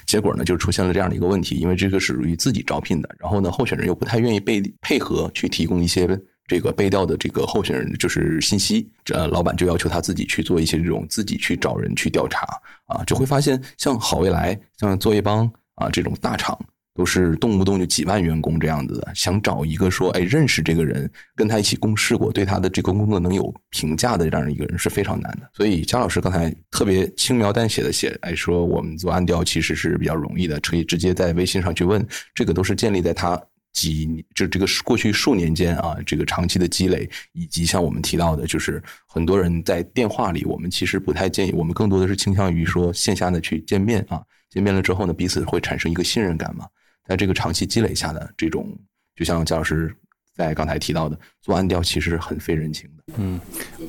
[0.07, 6.09] 结果呢，就出现了这样的一个问题，因为这个是属于自己招聘的，然后呢，候选人又不太愿意被配合去提供一些
[6.47, 12.47] 这个背调的这个候选人就是信息，这老板就要求他自己去做一些这种自己去找人去调查
[12.93, 16.59] 啊，就会发现像好未来、像作业帮啊这种大厂。
[16.95, 25.49] 都是动不动就几万员工这样子的，想找一个说，哎，认识这个人，跟他一起共事过，对他的这个工作能有评价的这样一个人是非常难的。
[25.55, 33.41] 所以，姜老师刚才特别轻描淡写的写，哎，说我们做暗调其实是比较容易的，可以直接在微信上去问，这个都是建立在他
[33.73, 46.67] 几就这个过去数年间啊，这个长期的积累，以及像我们提到的，就是很多人在电话里，我们其实不太建议，我们更多的是倾向于说线下的去见面啊，见面了之后呢，彼此会产生一个信任感嘛。
[47.09, 48.69] 在这个长期积累下的这种，
[49.17, 49.93] 就像贾老师
[50.37, 53.15] 在刚才提到的，做暗调其实是很费人情的。
[53.17, 53.41] 嗯，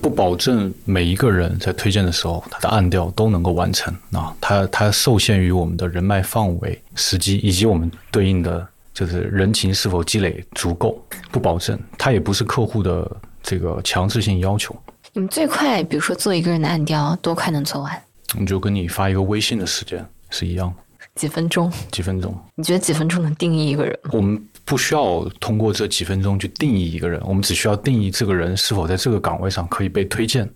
[0.01, 13.09] 不保证每一个人在推荐的时候，他的暗调都能够完成啊，他他受限于我们的人脉范围、时机以及我们对应的就是人情是否积累足够，不保证，它也不是客户的
[13.41, 14.75] 这个强制性要求。
[15.13, 18.03] 你们最快，比如说做一个人的暗调，多快能做完？
[18.37, 21.71] 你就跟你发一个微信的时间是一样的，几分钟？
[21.91, 22.35] 几分钟。
[22.55, 24.11] 你觉得几分钟能定义一个人吗？
[24.13, 30.49] 我们不需要通过这几分钟去定义一个人，我们只需要定义这个人是否在这个岗位上可以被推荐。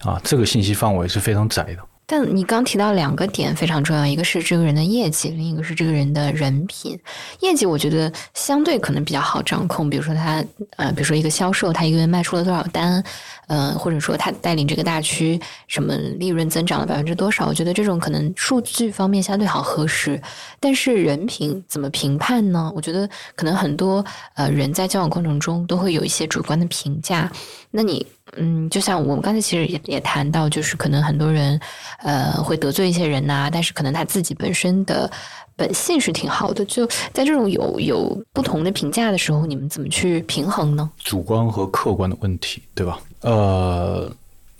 [0.00, 1.78] 啊，这个信息范围是非常窄的。
[2.10, 6.98] 但你刚提到两个点非常重要，一个是这个人的业绩，另一个是这个人的人品。
[7.40, 10.42] 业绩我觉得相对可能比较好掌控，比如说他
[10.78, 13.04] 呃，比如说一个销售，他一个月卖出了多少单，
[13.46, 20.18] 呃，或者说他带领这个大区什么利润增长了百分之多少，我觉得这种可能数据方面相对好核实。
[20.58, 22.72] 但是人品怎么评判呢？
[22.74, 24.02] 我觉得可能很多
[24.34, 27.30] 呃人在交往过程中都会有一些主观的评价。
[27.70, 28.06] 那你
[28.38, 31.58] 嗯，就像我们刚才其实也也谈到，就是可能很多人
[31.98, 35.10] 呃会得罪一些人呐、但是可能他自己本身的
[35.56, 36.64] 本性是挺好的。
[36.64, 40.88] 就在这种有有不同的评价的时候，你们怎么去平衡呢？
[41.04, 43.00] 主观和客观的问题，对吧？
[43.22, 44.10] 呃，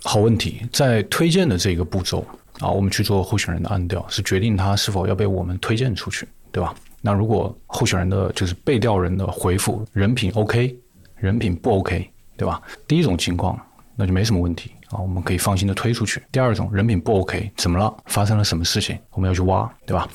[0.03, 2.25] 好问题，在推荐的这个步骤
[2.61, 6.75] 啊，我们去做候选人的暗调，是决定他是否要被我们推荐出去，对吧？
[7.01, 10.77] 那如果候选人的就是被调人的回复人品 OK，
[11.14, 12.61] 人品不 OK，对吧？
[12.88, 13.57] 第一种情况
[14.01, 16.23] 那就没什么问题啊，我们可以放心的推出去。
[16.31, 17.93] 第二种人品不 OK，怎么了？
[18.07, 18.97] 发生了什么事情？
[19.11, 20.09] 我们要去挖，对吧？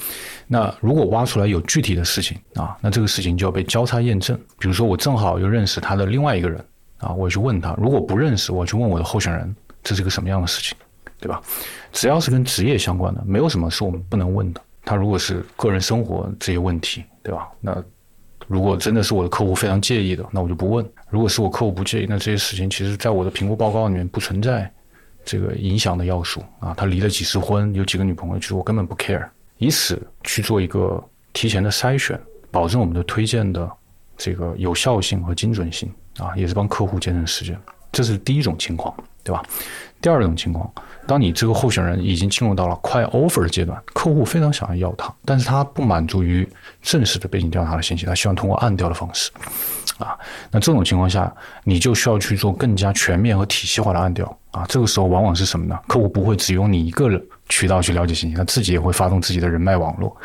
[0.47, 4.39] 那如果挖出来有具体的事情啊，那这个事情就要被交叉验证。
[4.57, 6.65] 比如说我正好又认识他的另外一个人。
[6.99, 10.77] 啊，我去问他，如果不认识，我去问我的候选人，这是个什么样的事情，
[11.19, 11.41] 对吧？
[11.91, 14.61] 只要是跟职业相关的，没有什么是我们不能问的。
[14.85, 17.49] 他如果是个人生活这些问题，对吧？
[17.59, 17.83] 那
[18.47, 20.85] 如果真的是我的客户非常介意的，那我就不问。
[21.09, 24.71] 如果是我客户不介意，那这些事情其实在我的评估报告里面不存在
[25.23, 26.73] 这个影响的要素啊。
[26.75, 29.27] 他离了几次婚，有几个女朋友，其实我根本不 care。
[29.57, 32.19] 以此去做一个提前的筛选，
[32.51, 33.69] 保证我们的推荐的
[34.17, 35.91] 这个有效性和精准性。
[36.19, 37.59] 啊，也是帮客户节省时间，
[37.91, 39.43] 这是第一种情况，对吧？
[39.99, 40.71] 第二种情况，
[41.05, 46.47] 当你这个候选人已经进入到了快 offer 的阶段，客户非常想要要他，但是他不满足于
[46.81, 49.29] 正式的背景调查的信息，他希望通过暗调的方式，
[49.97, 50.17] 啊，
[50.49, 55.77] 那这种情况下，你就需要去做更加全面和体系化的暗调，啊，这个时候往往是什么呢？
[55.87, 57.09] 客户不会只用你一个
[57.49, 60.15] 渠道去了解信息，他自己也会发动自己的人脉网络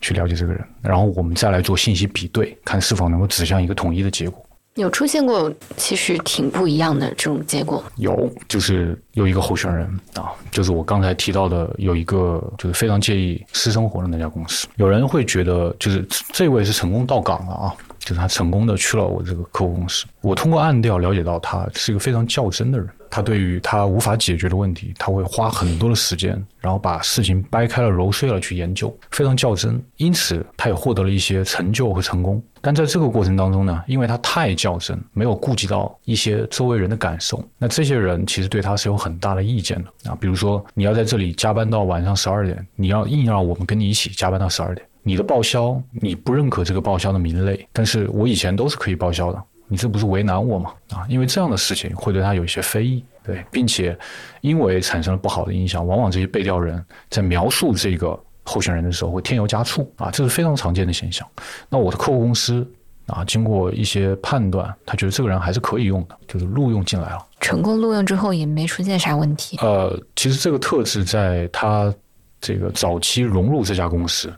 [0.00, 4.44] 去了解这个人，然后我们再来做信息比对，看是否能够指向一个统一的结果。
[4.82, 7.82] 有出现过，其实挺不一样的这种结果。
[7.96, 14.66] 有，就是有一个候选人啊，就是我刚才提到的，有一个就是非常介意私生活的那家公司。
[14.76, 17.74] 有人会觉得，就是这位是成功到岗了啊，
[18.08, 20.06] 就是他成功的去了我这个客户公司。
[20.22, 22.88] 我通过暗调了解到，他是一个非常较真的人。
[23.10, 29.82] 他对于他无法解决的问题，他会花很多的时间，然后把事情掰开了揉碎了去研究，非常较真。
[29.96, 32.42] 因此，他也获得了一些成就和成功。
[32.60, 40.16] 但在这个过程当中呢，因为他太较真，没有顾及到一些周围人的感受，那这些人其实对他是有很大的意见的啊。
[40.20, 49.42] 比如说，你要在这里加班到晚上十二点，你要硬让我们跟你一起加班到十二点，你的报销你不认可这个报销的名类，但是我以前都是可以报销的。
[49.66, 50.70] 你这不是为难我吗？
[50.90, 53.98] 啊，因为这样的事情会对他有一些非议，对，并且
[54.42, 61.26] 因为产生了不好的影响，往往这些被调人在描述这个候选人的时候会添油加醋啊，这是非常常见的现象。
[61.70, 62.66] 那我的客户公司
[63.06, 67.26] 啊，经过一些判断，他觉得这个人还是可以用的，就是录用进来了。
[67.40, 69.58] 成功录用之后也没出现啥问题。
[69.60, 71.92] 呃，其实这个特质在他
[72.40, 74.32] 这个早期融入这家公司，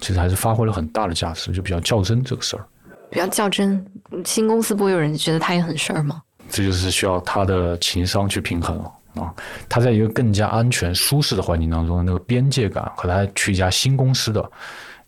[0.00, 2.64] 其实还是发挥了很大的价值，就比较较真这个事儿。
[3.10, 3.84] 比较较真，
[4.24, 6.22] 新公司不会有人觉得他也很事儿吗？
[6.48, 9.34] 这就是需要他的情商去平衡了啊！
[9.68, 14.50] 他在一个更加安全、舒适的环境当中的那个边界感，和他去一家新公司的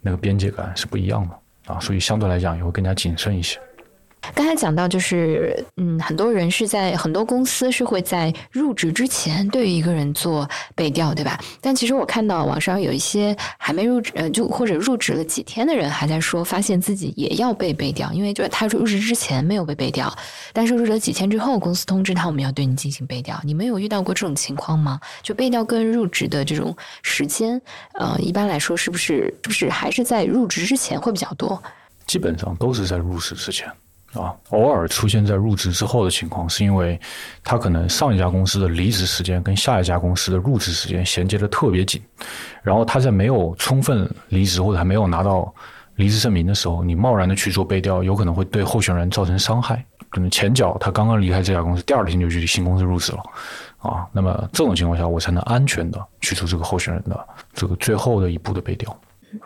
[0.00, 3.60] 那个边界感是不一样的啊，所以相对来讲也会更加谨慎一些。
[4.34, 11.38] 刚才讲到，就是嗯，很多人是在很多公司是会在入职之前对于一个人做背调，对吧？
[11.60, 20.12] 但其实我看到网上有一些还没入职，呃，就或者入职了几天的人还在说，发现自己也要被背调，因为就是他入职之前没有被背调，
[20.52, 23.40] 但是入职几天之后，公司通知他我们要对你进行背调。
[23.44, 25.00] 你们有遇到过这种情况吗？
[25.22, 27.60] 就背调跟入职的这种时间，
[27.94, 31.60] 呃，一般来说是不是是不是还是在入职之前会比较多？
[32.06, 33.70] 基本上都是在入职之前。
[34.14, 37.00] 啊，偶尔出现在入职之后的情况，是因为
[37.42, 42.02] 他可能上一家公司的离职时间跟下一家公司的入职时间衔接的特别紧，
[42.62, 45.52] 然后他在没有充分离职或者还没有拿到
[45.96, 49.84] 离职证明的时候，你贸然的去做背调，有可能会对候选人造成伤害。
[50.10, 53.22] 可能前脚他刚刚离开这家公司，第二天就去新公司入职了，
[53.78, 58.94] 啊，那么这种情况下，我才能安全的去除这个候选人的这个最后的一步的背调。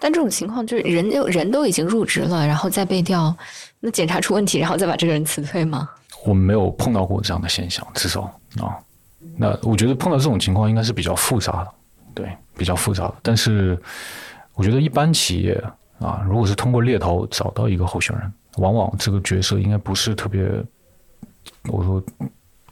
[0.01, 3.35] 但这种情况就是人就人都已经入职了，然后再被调，
[3.81, 5.89] 那检查出问题，然后再把这个人辞退吗？
[6.25, 8.23] 我们没有碰到过这样的现象，至少
[8.61, 8.77] 啊，
[9.37, 11.71] 那我觉得碰到这种情况应该是比较复杂的，
[12.15, 13.15] 对，比较复杂的。
[13.23, 13.79] 但是
[14.55, 15.63] 我觉得一般企业
[15.99, 20.43] 啊，如果是通过猎头找到一个候选人，往往这个角色应该不是特别，
[21.71, 22.03] 我说。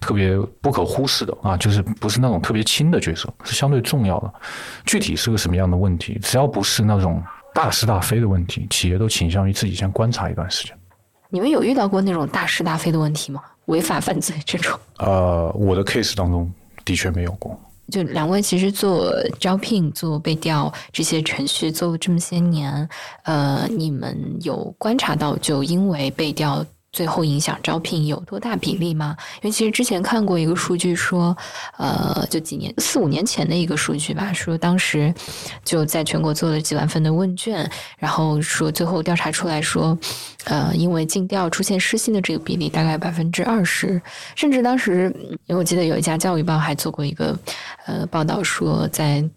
[0.05, 4.31] 特别不可忽视的啊，就是不是那种特别轻的角色，是相对重要的。
[4.85, 7.23] 具体是个什么样的问题，只要不是那种
[7.55, 10.77] 大是大非的问题，企业都倾向于自己先观察一段时间。
[11.31, 13.40] 你们有遇到过那种大是大非的问题吗？
[13.64, 14.79] 违法犯罪这种？
[14.99, 16.53] 呃，我的 case 当中
[16.85, 17.59] 的确没有过。
[17.90, 22.87] 就两位其实做招聘、做背调这些程序做了这么些年，
[23.23, 26.62] 呃，你们有观察到就因为背调。
[26.94, 29.16] 最后影响招聘有多大比例吗？
[29.42, 31.37] 因为其实之前看过一个数据说，
[31.76, 35.12] 呃，就几年四五年前的一个数据吧，说当时
[35.64, 39.98] 就在全国做了几万份的问卷，然后说最后调查出来说，
[40.44, 44.00] 呃，因为竞调出现失信的这个比例大概百分之二十，
[44.37, 45.12] 甚至当时
[45.46, 47.37] 因为我记得有一家教育报还做过一个
[47.87, 49.28] 呃报道说在。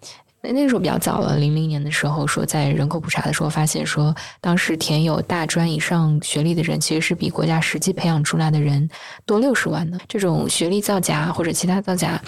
[0.48, 8.90] 那那时候比较早了，零零年的时候说，在人口普查的时候发现说，当时填有大专以上学历的人，其实是比国家实际培养出来的人
[9.26, 10.00] 多六十万的。
[10.08, 12.22] 这种学历造假或者其他造假，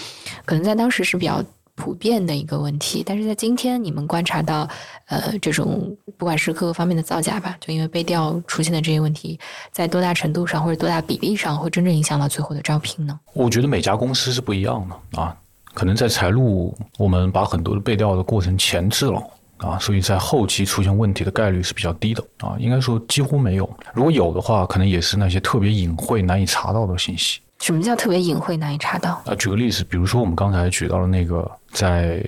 [0.44, 1.42] 可能在当时是比较
[1.74, 3.02] 普遍的一个问题。
[3.04, 4.68] 但是在今天，你们观察到，
[5.06, 9.40] 呃，这种不管是各个方面的造假吧，就因为被调出现的这些问题，
[9.72, 13.18] 在多大程度上或者多大比例上会真正影响到最后的招聘呢？
[13.32, 15.34] 我觉得每家公司是不一样的啊。
[15.72, 19.22] 可能在财路，我们把很多的背调的过程前置了
[19.58, 23.68] 啊，所以在后期出现问题的概率是比较低的啊，应该说几乎没有。
[23.94, 27.40] 如果有的话，可能也是那些特别隐晦、难以查到的信息。
[27.60, 29.22] 什么叫特别隐晦、难以查到？
[29.26, 32.24] 啊，举个例子，比如说我们刚才举到了那个，在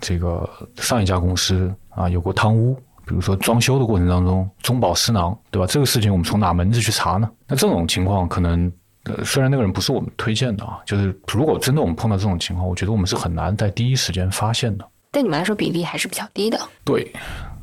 [0.00, 2.74] 这个上一家公司啊有过贪污，
[3.06, 5.66] 比如说装修的过程当中中饱私囊，对吧？
[5.66, 7.30] 这个事情我们从哪门子去查呢？
[7.46, 8.72] 那这种情况可能。
[9.04, 14.86] 呃，虽然那个人不是我们推荐的啊，就是如果真的我们碰到这种情况，我觉得我们是很难在第一时间发现的。
[15.10, 16.60] 对你们来说，比例还是比较低的。
[16.84, 17.10] 对，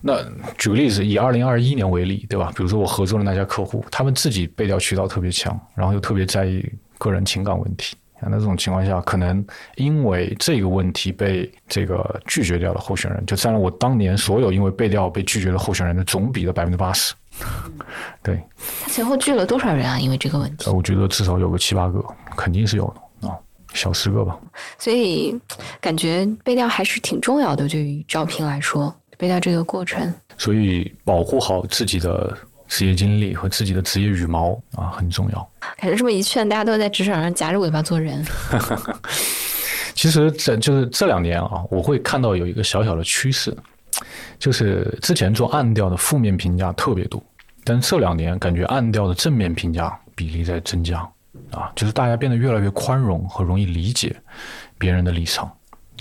[0.01, 0.17] 那
[0.57, 2.51] 举个例子，以二零二一年为例，对吧？
[2.55, 6.65] 比如说我合作的那家客户，他们自己背调渠道特别强，然后又特别在意
[6.97, 7.95] 个人情感问题。
[8.19, 9.45] 那这种情况下，可能
[9.75, 17.13] 因为这个问题被这个拒绝掉的候选人，就占了我当年所有因为背调被拒绝的候选人的总比的百分之八十。
[18.23, 18.56] 对，他
[18.97, 19.99] 前后聚了多少人啊？
[19.99, 22.03] 因为这个问题，我觉得至少有个七八个，
[22.35, 23.37] 肯定是有的啊，
[23.71, 24.35] 小十个吧。
[24.79, 25.39] 所以
[25.79, 30.11] 感觉背调还是挺重要的，对于招聘来说，背调这个过程。
[30.35, 32.35] 所以保护好自己的
[32.67, 35.47] 职业经历和自己的职业羽毛啊，很重要。
[35.77, 38.25] 感觉这么一劝，大家都在职场上夹着尾巴做人。
[39.93, 43.55] 其实这就是这两年啊，我会看到有一个小小的趋势。
[44.39, 47.23] 就是之前做暗调的负面评价特别多，
[47.67, 50.99] 但这两年感觉暗调的正面评价比例在增加，
[51.51, 54.15] 啊，就是大家变得越来越宽容和容易理解
[54.77, 55.51] 别人的立场，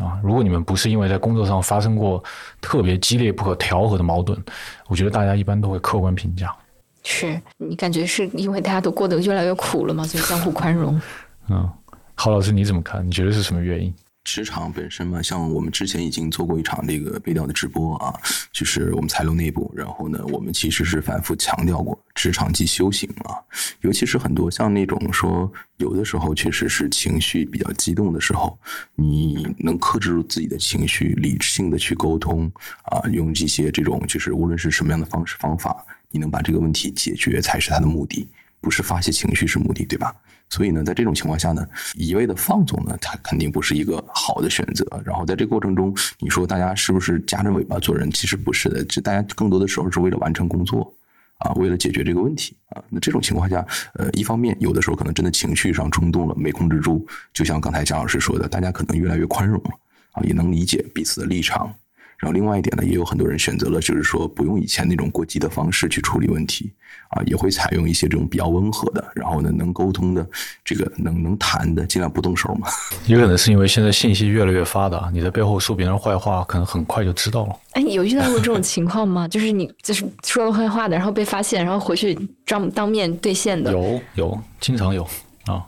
[0.01, 2.23] 啊，如果你们不是因为在工作上发生过
[2.61, 4.41] 特别激烈不可调和的矛盾，
[4.87, 6.55] 我觉得大家一般都会客观评价。
[7.03, 10.05] 是你感觉是因为大家都过得越来越苦了吗？
[10.05, 11.01] 所以相互宽容？
[11.51, 11.69] 嗯，
[12.15, 13.05] 郝老师你怎么看？
[13.05, 13.93] 你觉得是什么原因？
[14.27, 18.13] 职场本身嘛，像我们之前已经做过一场这个背调的直播啊，
[18.53, 23.39] 就是我们财路内部，然后呢，我们其实是反复强调过，职场即修行啊，
[23.83, 28.59] 尤其是很多像那种说，有的时候确实是情绪比较激动的时候，
[28.97, 32.51] 你能克制住自己的情绪，理智性的去沟通
[32.83, 38.29] 啊，用一些这种就是无论是什么样的方式方法，你能把这个问题解决才是他的目的，
[38.61, 40.15] 不是发泄情绪是目的，对吧？
[40.49, 44.87] 所以呢，在这种情况下呢，一味的放纵呢，它肯定不是一个好的选择。
[45.05, 48.09] 然后在这个过程中，你说大家是不是夹着尾巴做人？
[48.13, 50.95] 其实不是的，这大家更多的时候是为了完成工作，
[51.39, 52.83] 啊，为了解决这个问题啊。
[52.89, 57.05] 那这种情况下，呃，一方面有的时候可能真的情绪上冲动了，没控制住。
[57.33, 59.71] 就像刚才贾老师说的，大家可能越来越宽容了，
[60.13, 61.75] 啊，也能理解彼此的立场。
[62.19, 66.73] 然后另外一点呢，也有很多人选择了，就是说不用以前那种过激的方式去处理问题，
[67.11, 70.27] 啊，也会采用一些这种比较温和的，然后呢能沟通的，
[70.65, 72.69] 这个能能谈的，尽量不动手嘛。
[73.07, 77.57] 有可能是因为现在信息越来越发达，你在背后说别人坏话，可能很快就知道了。
[77.73, 79.29] 哎，你有遇到过这种情况吗？
[79.29, 83.71] 就是你就是说了坏话的，然后被发现，然后回去当当面兑现的？
[83.71, 85.03] 有有，经常有
[85.45, 85.63] 啊，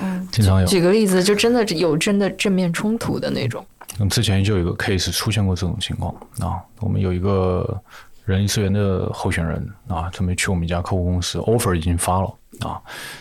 [0.00, 0.66] 嗯，经常有。
[0.66, 3.62] 举个例子，就真的有真的正面冲突的那种。
[4.08, 7.82] 之前就有一个 case 出现过这种情况啊，我们有一个
[8.24, 12.80] 人力资源的候选人啊，准备去我们一家客户公司，offer 已经发了啊，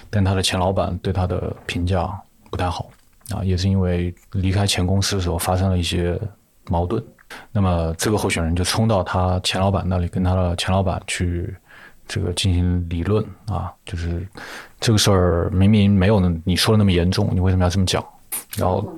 [0.10, 2.10] 但他的前老板对他的评价
[2.50, 2.90] 不太好
[3.32, 6.20] 啊，也是因为离开前公司的时候发生了一些
[6.70, 7.04] 矛盾，
[7.52, 11.54] 那么这个候选人就冲到他前老板那里，跟他的前老板去
[12.08, 14.26] 这个进行理论啊，就是
[14.80, 18.04] 这个事儿明明没有你说的那么严重，你为什么要这么讲？
[18.58, 18.94] 然后。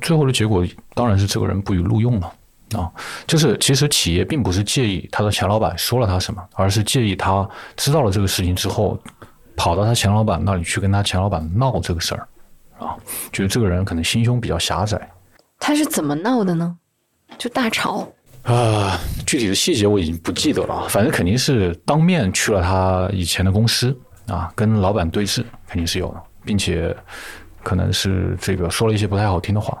[0.00, 2.32] 最后的结果当然是这个人不予录用了
[2.76, 2.88] 啊！
[3.26, 8.96] 就是其实企业并不是介意他的前老板说了他什么，而是介意他知道了这个事情之后，
[9.56, 12.28] 跑到他前老板那里去跟他前老板闹这个事儿
[12.78, 12.94] 啊！
[13.32, 15.10] 觉得这个人可能心胸比较狭窄。
[15.58, 16.76] 他是怎么闹的呢？
[17.36, 18.06] 就大吵
[18.44, 18.96] 啊！
[19.26, 23.98] 具体的细节我已经不记得了，反正肯定是当面去了他以前的公司
[24.28, 26.96] 啊，跟老板对峙，肯定是有的，并且。
[27.62, 29.76] 可能是这个说了一些不太好听的话。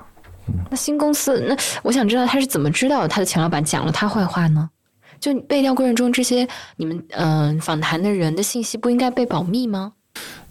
[0.70, 4.68] 那新公司，那我想知道他是怎么知道他的前老板讲了他坏话呢？
[5.20, 9.92] 就背调过程中这些你们嗯访谈的人的信息不应该被保密吗？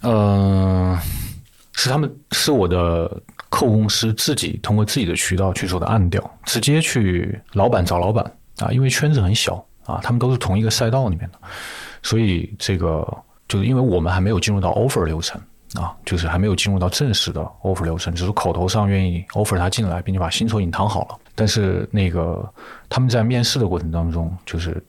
[0.02, 0.98] 嗯，
[1.74, 3.06] 是他们是我的
[3.50, 8.24] 客户公司自己通过自己的渠道去做的暗调，直接去老板找老板
[8.60, 11.40] 啊，因为圈子很小啊，他们都是同一个赛道里面的，
[12.02, 13.06] 所以这个
[13.50, 15.40] 就是因为我们还没有进入到 offer 流程
[15.76, 22.48] 啊，就是还没有进入到正式的 offer 流程，只是口头上愿意 offer 他进来，并且把薪酬隐藏好了，但是那个
[22.90, 24.84] 他们在面试的过程当中，就是。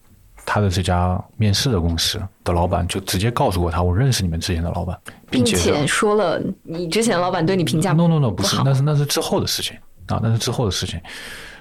[0.44, 4.98] 他的这家面试的公司的老板就直接告诉过他，我认识你们之前的老板，
[5.30, 9.76] 并且说了你之前老板对你评价 no no no 不是，那是那是之后的事情
[10.08, 11.00] 啊，那是之后的事情。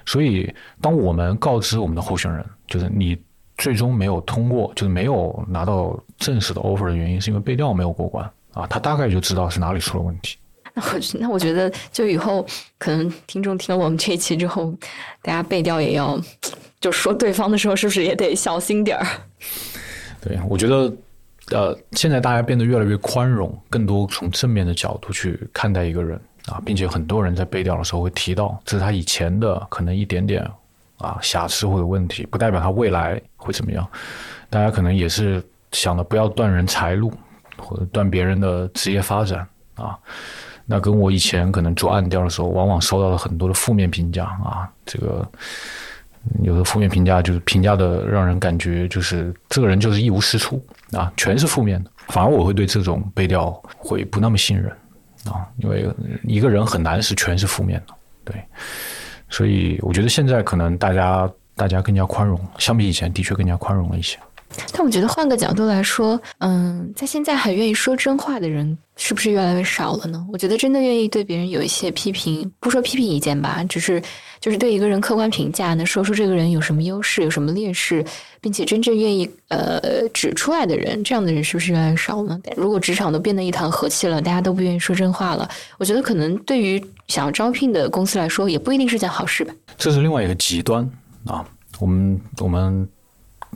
[0.04, 3.16] 所以，当我们告知我们的候选人，就是你
[3.56, 10.36] 最终没有通过，就是没有拿到正式的 offer 的原因，是因为背调没有过关啊，他大概就知道是哪里出了问题。
[10.74, 12.46] 那我那我觉得，就以后
[12.78, 14.72] 可能听众听了我们这一期之后，
[15.20, 16.20] 大家背调也要。
[16.80, 19.06] 就说对方的时候，是不是也得小心点儿？
[20.20, 20.92] 对，我觉得，
[21.50, 30.44] 呃，现在大家变得越来越宽容，更多从正面的角度去看待一个人啊，并且很多人在背调的时候会提到，这是他以前的可能一点点
[30.98, 33.86] 啊瑕疵或者问题，不代表他未来会怎么样。
[34.50, 35.40] 大家可能也是
[35.70, 37.12] 想的不要断人财路，
[37.58, 39.98] 或者断别人的职业发展啊。
[40.64, 45.28] 那跟我以前可能做暗调的时候，往往收到了很多的负面评价啊，这个。
[46.44, 51.90] 有的负面评价就是评价的让人感觉就是这个人就是一无是处啊，全是负面的。
[52.10, 54.70] 反而我会对这种背调会不那么信任
[55.24, 55.84] 啊，因为
[56.22, 57.94] 一个人很难是全是负面的。
[58.22, 58.40] 对，
[59.30, 64.16] 所以我觉得现在可能大家大家更加宽容，相比以前的确更加宽容了一些。
[64.72, 70.24] 但我觉得换个角度来说，嗯，在现在还愿意说真话的人是不是越来越少了呢？
[70.32, 74.02] 我觉得真的愿意对别人有一些批评，不说批评意见吧，只是
[74.40, 78.04] 就是对一个人客观评价，能说出这个人有什么优势、有什么劣势，
[78.40, 82.40] 并且真正愿意呃指出来的人，这样的人是不是越来越少呢？
[82.56, 85.48] 如果职场都变得一团和气了，大家都不愿意说真话了，
[85.78, 89.54] 我觉得可能对于想要招聘的公司来说，也不一定是件好事吧。
[89.76, 90.88] 这是另外一个极端
[91.26, 91.44] 啊，
[91.78, 92.88] 我们我们。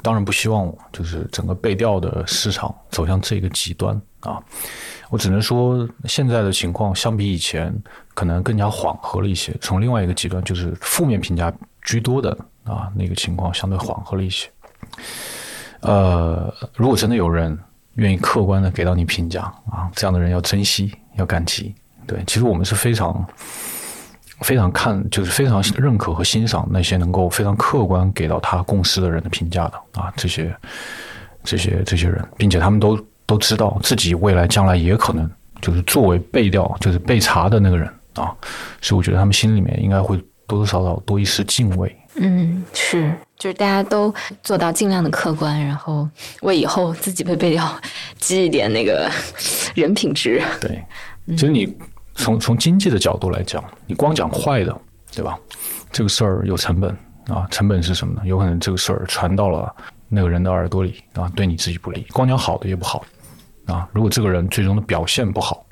[0.06, 4.40] 当然不希望就是整个背调的市场走向这个极端啊！
[5.10, 7.76] 我只能说，现在的情况相比以前
[8.14, 9.52] 可能更加缓和了一些。
[9.60, 11.52] 从另外一个极端，就是负面评价
[11.82, 12.30] 居多的
[12.62, 14.48] 啊那个情况相对缓和了一些。
[15.80, 17.58] 呃，如果真的有人
[17.94, 21.74] 愿意客观的给到你评价啊，这样的人要珍惜，要感激。
[22.06, 23.26] 对，其实我们是非常。
[24.40, 30.54] 非常看，就是非常认可和欣赏那些能够非常客观给到他共识的人的评价的啊，这些
[31.42, 35.30] 这些这些人，并且他们都都知道自己未来将来也可能
[35.62, 38.30] 就是作为被调，就是被查的那个人啊，
[38.82, 40.16] 所以我觉得他们心里面应该会
[40.46, 41.96] 多多少少多一丝敬畏。
[42.16, 46.06] 嗯，是，就是大家都做到尽量的客观，然后
[46.42, 47.74] 为以后自己被被调
[48.18, 49.10] 积一点那个
[49.74, 50.42] 人品值。
[50.60, 50.84] 对，
[51.28, 51.74] 其实你。
[52.16, 54.76] 从从经济的角度来讲，你光讲坏的，
[55.14, 55.38] 对吧？
[55.92, 56.90] 这个事儿有成本
[57.28, 58.22] 啊，成本是什么呢？
[58.24, 59.74] 有可能这个事儿传到了
[60.08, 62.04] 那个人的耳朵里啊，对你自己不利。
[62.12, 63.04] 光讲好的也不好
[63.66, 63.88] 啊。
[63.92, 65.64] 如果这个人最终的表现不好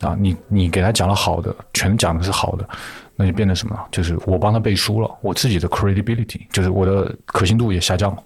[0.00, 2.68] 啊，你你给他讲了好的，全讲的是好的，
[3.14, 3.78] 那就变成什么？
[3.90, 8.22] 就是我帮他背书了，我自己的 credibility，就是我的可信度也下降了。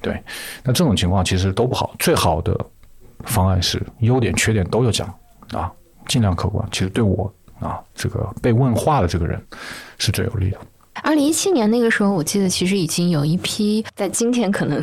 [0.00, 0.20] 对，
[0.64, 1.94] 那这种情况其实都不好。
[1.98, 2.58] 最好的
[3.24, 5.06] 方案是优点缺点都要讲
[5.52, 5.70] 啊。
[6.06, 9.42] 尽量客观，其实对我啊，这个被问话的这个人
[9.98, 10.58] 是最有利的。
[10.94, 14.82] 二零一七年那个时候，我记得其实已经有一批，在今天可能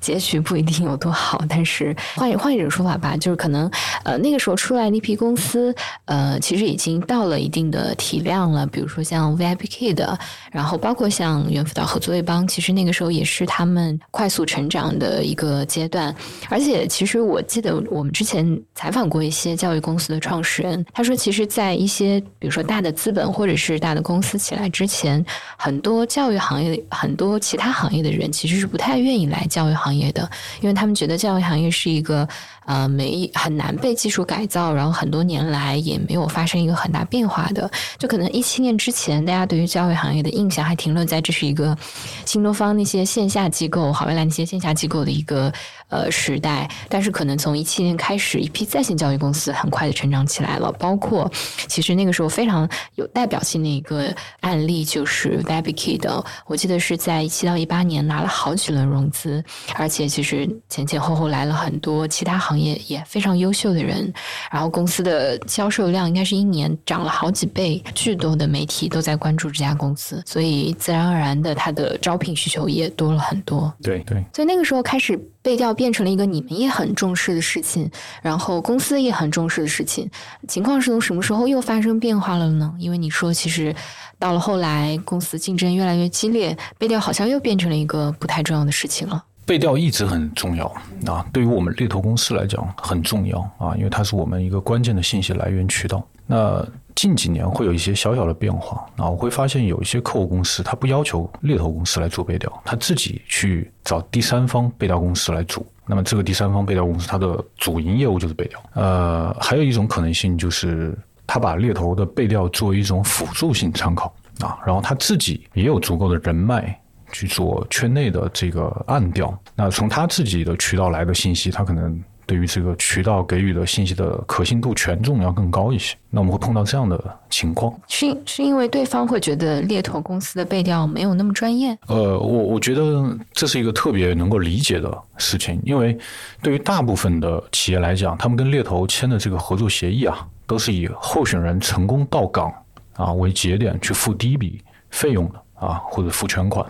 [0.00, 3.70] 结局不一定有多好，但是换换一种说法吧，就是可能
[4.04, 5.74] 呃那个时候出来那批公司，
[6.06, 8.66] 呃其实已经到了一定的体量了。
[8.66, 10.18] 比如说像 VIPK 的，
[10.50, 16.14] 然后包括像猿辅导合作一帮，其实那个时候也是他们快速成长的一个阶段。
[16.50, 25.24] 而且其实我记得我们之前采访过一些教育公司的创始人，他说，其实，在一些比如说大的资本或者是大的公司起来之前。
[25.56, 30.28] 很多教育行业、很多其他行业的人其实是不太愿意来教育行业的，
[30.60, 32.28] 因为他们觉得教育行业是一个。
[32.66, 41.76] 呃，没很难被技术改造，然后很多年来也没有发生一个很大变化的，就可能一七年之前，大家对于教育行业的印象还停留在这是一个
[42.24, 45.52] 新东方那些线下机构、好未来那些线下机构的一个
[45.94, 46.68] 呃时代。
[46.88, 51.30] 但是可能从一七年开始，一批在线教育公司很快的成长起来了，包括
[51.66, 59.42] 其实那个时候非常有代表性的一个案例就是 VABIKI 的，我记得是在一七到一八年拿了好几轮融资，
[59.76, 62.34] 而且其实前前后后来了很多其他。
[62.44, 64.12] 行业也非常优秀的人，
[64.50, 73.72] 然后公司的销售量应该是一年涨了好几倍，巨多的媒体都在关注这家公司，所以自然而然的，它的招聘需求也多了很多。
[73.82, 77.90] 对对，所以那个时候开始背调变成了一个你们也很重视的事情，
[78.22, 80.10] 然后公司也很重视的事情。
[80.48, 82.74] 情况是从什么时候又发生变化了呢？
[82.78, 83.76] 因为你说其实
[84.18, 89.22] 到了后来，公司竞争越来越激烈，背调好像又变成了一个不太重要的事情了。
[89.46, 90.66] 背调一直很重要
[91.06, 96.02] 啊，对于我们猎头公司来讲很重要啊，因为它是我们一个关键的信息来源渠道。
[96.26, 105.62] 那近几年会有一些小小的变化啊，我会发现有一些客户公司，他不要求猎头公司来做背调，他自己去找第三方背调公司来做。
[105.86, 108.58] 那么这个第三方背调公司，它的主营业务就是背调。
[108.72, 116.80] 呃，还有一种可能性就是他把猎头的背调作为一种辅助性参考啊，然后他自己也有足够的人脉。
[117.14, 125.94] 去做圈内的这个暗调，那从他自己的渠道来的信息，他可能对于这个渠道给予的信息的可信度权重要更高一些。
[126.10, 131.78] 那我们会碰到这样的情况，是是因为对方会觉得猎头公司的背调没有那么专业。
[131.86, 135.96] 呃，我我觉得这是一个特别能够理解的事情，因为
[136.42, 142.52] 对于大部分的企业来讲，他们跟猎头签的这个合作协议啊，都是以候选人成功到岗
[142.94, 144.60] 啊为节点去付第一笔
[144.90, 145.43] 费用的。
[145.64, 146.64] 啊，或者付全款，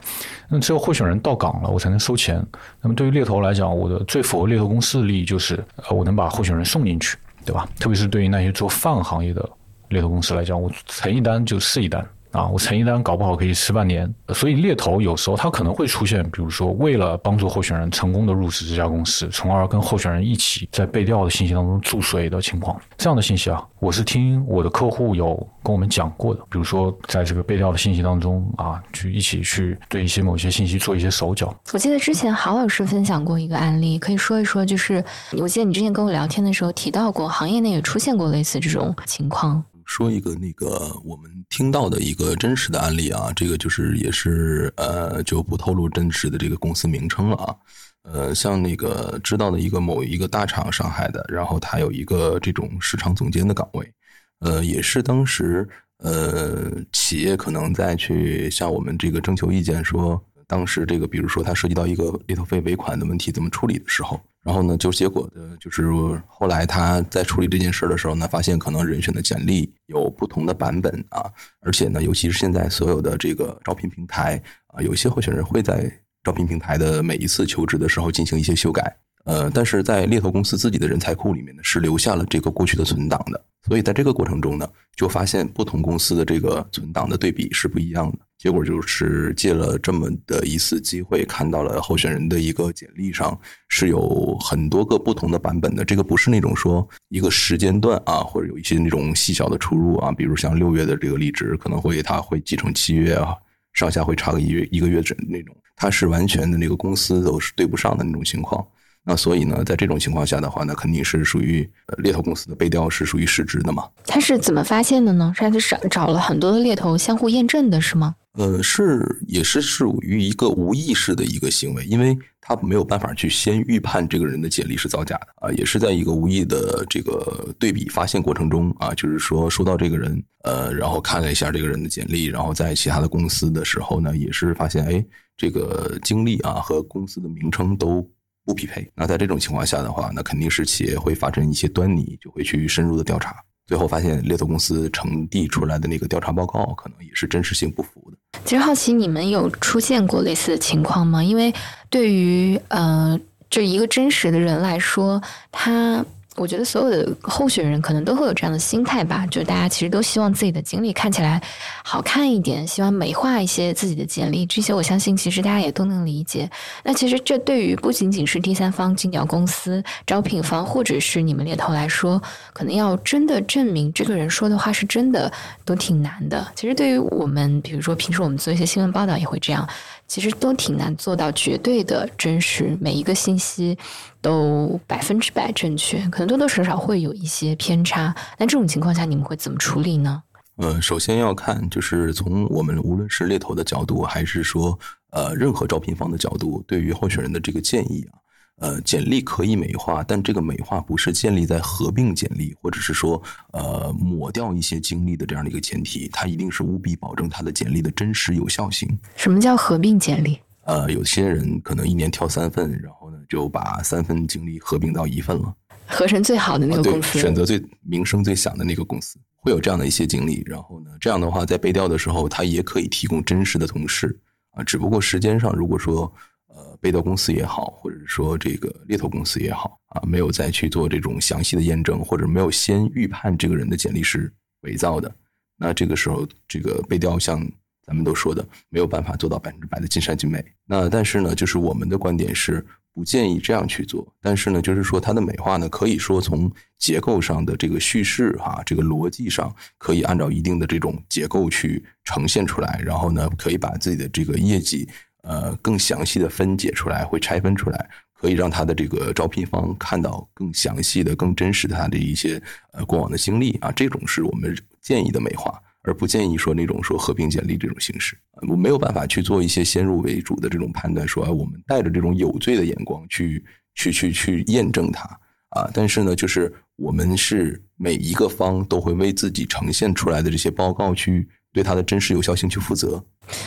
[0.49, 2.45] 那只有候选人到岗了，我才能收钱。
[2.81, 7.69] 那么对于猎头来讲，我的最符合猎头公司的利益就是，呃，我能把候选人送进去，对吧？
[7.79, 9.49] 特别是对于那些做泛行业的
[9.89, 12.07] 猎头公司来讲，我成一单就是一单。
[12.35, 31.55] 啊，我成一单搞不好可以吃半年，所以猎头有时候他可能会出现，比如说为了帮助候选人成功的入职这家公司，从而跟候选人一起在背调的信息当中注水的情况，这样的信息啊，我是听我的客户有跟我们讲过的，比如说在这个背调的信息当中啊，去一起去对一些某些信息做一些手脚。
[31.73, 35.05] 我记得之前郝老师分享过一个案例，可以说一说，就是
[35.39, 39.63] 我记得你之前跟我聊天的时候提到过，行业内也出现过类似这种情况。
[39.85, 47.57] 说一个那个我们听到的一个真实的案例啊，这个就是也是呃就不透露真实的这个公司名称了啊，
[48.03, 53.93] 呃像那个知道的一个某一个大厂上海的，然后他有一个这种市场总监的岗位，
[54.41, 55.69] 呃也是当时
[55.99, 64.21] 呃企业可能在去向我们这个征求意见，说当时这个比如说他涉及到一个猎头费尾款的问题怎么处理的时候。
[64.43, 65.91] 然后呢，就结果的就是
[66.27, 71.25] 后来他在处理这件事的时候呢，发现可能人选的简历有不同的版本啊，
[71.61, 75.91] 而且呢，尤其是现在所有的这个招聘平台啊，有些候选人会在
[76.23, 78.95] 招聘平台的每一次求职的时候进行一些修改。
[79.25, 88.19] 呃，但是在猎头公司自己的人才库里面呢，是留下了这个过去的存档的，所以在这个过程中呢，就发现不同公司的这个存档的对比是不一样的。
[88.37, 93.39] 结果就是借了这么的一次机会，看到了候选人的一个简历上
[93.71, 95.83] 是有很多个不同的版本的。
[95.83, 103.35] 这个不是那种说一个时间段啊，或者有一些那种细小的出入啊，比如像六月的这个离职，可能会他会记成七月啊，
[103.73, 108.63] 上下会差个一月一个月整那种，他是完全的那个公司都是对不上的那种情况。
[109.07, 113.87] 那所以呢，在这种情况下的话，呢肯定是属于猎头公司的背调是属于失职的嘛？
[114.07, 115.31] 他是怎么发现的呢？
[115.37, 118.15] 是他找找了很多的猎头相互验证的是吗？
[118.33, 135.05] 呃，是也是属于一个无意识的一个行为，因为他没有办法去先预判这个人的简历是造假的啊，也是在一个无意的这个对比发现过程中啊，就是说收到这个人呃，然后看了一下这个人的简历，然后在其他的公司的时候呢，也是发现哎，
[135.37, 138.09] 这个经历啊和公司的名称都。
[138.45, 143.37] 不匹配，那在这种情况下的话，那肯定是企业会发生一些端倪，就会去深入的调查，
[143.67, 148.41] 最后发现猎头公司呈递出来的那个调查报告，可能也是真实性不符的。
[148.45, 151.25] 其实好奇你们有出现过类似的情况吗？
[151.25, 151.53] 因为
[151.89, 153.19] 对于呃
[153.49, 156.05] 就一个真实的人来说，他。
[156.37, 161.41] 我觉得所有的候选人可能都会有这样的心态吧，就是大家其实都希望自己的经历看起来
[161.85, 164.45] 好看一点，希望美化一些自己的简历。
[164.47, 166.51] 这些我相信其实大家也都能理解。
[166.83, 172.21] 那其实这对于不仅仅是第三方竞调公司、招聘方，或者是你们猎头来说，
[172.53, 175.33] 可能要真的证明这个人说的话是真的，
[175.65, 176.47] 都挺难的。
[176.57, 179.69] 其实对于我们，比如说平时我们做一些新闻报道也会这样。
[180.15, 183.77] 其实都挺难做到绝对的真实，每一个信息
[184.23, 188.15] 都百分之百正确，可能多多少少会有一些偏差。
[188.39, 190.23] 那这种情况下，你们会怎么处理呢？
[190.59, 194.79] 呃，首先要看，就是从我们无论是猎头的角度，还是说
[195.11, 198.15] 呃任何招聘方的角度，对于候选人的这个建议啊。
[198.61, 203.21] 呃，简历可以美化，但这个美化不是建立在合并简历，或者是说
[203.53, 208.89] 呃抹掉一些经历的这样的一个前提，它一定是务必保证它的简历的真实有效性。
[209.17, 210.39] 什么叫合并简历？
[210.63, 215.55] 呃，有些人可能一年挑三份，然后呢就把三份经历合并到一份了。
[215.87, 220.43] 合成最好的那个公司，选择最名声最响的那个公司，会有这样的一些经历。
[220.47, 224.19] 然后呢，这样的话，在背调的时候，它也可以提供真实的同事
[224.53, 224.65] 啊。
[224.65, 226.11] 只不过时间上，如果说
[226.55, 235.15] 呃背调公司也好，或者说这个猎头公司也好啊，没有再去做这种详细的验证，或者没有先预判这个人的简历是伪造的，
[235.59, 237.47] 那这个时候这个背调像
[237.87, 240.43] 咱们都说的，没有办法做到百分之百的尽善尽美。
[240.65, 244.07] 那但是呢，就是我们的观点是不建议这样去做。
[244.23, 254.89] 但是呢，就是说它的美化呢，可以说从结构上的这个叙事哈、这个逻辑上，可以按照一定的这种结构去呈现出来，然后呢，可以把自己的这个业绩
[255.25, 257.91] 呃更详细的分解出来，会拆分出来。
[258.17, 262.41] 可以让他的这个招聘方看到更详细的、更真实的他的一些
[262.73, 268.17] 呃过往的经历啊，这种是我们建议的美化，而不建议说那种说合并简历这种形式。
[268.49, 273.45] 我没有办法去做一些先入为主的这种判断，说、我们带着这种有罪的眼光去
[273.75, 275.03] 去去去验证它
[275.51, 275.69] 啊。
[275.75, 283.03] 但是呢，就是我们是每一个方都会为自己呈现出来的这些报告去对它的真实有效性去负责。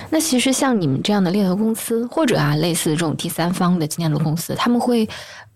[0.09, 5.07] 那其实像你们这样的猎头公司，或者啊类似这种第三方的经验的公司，他们会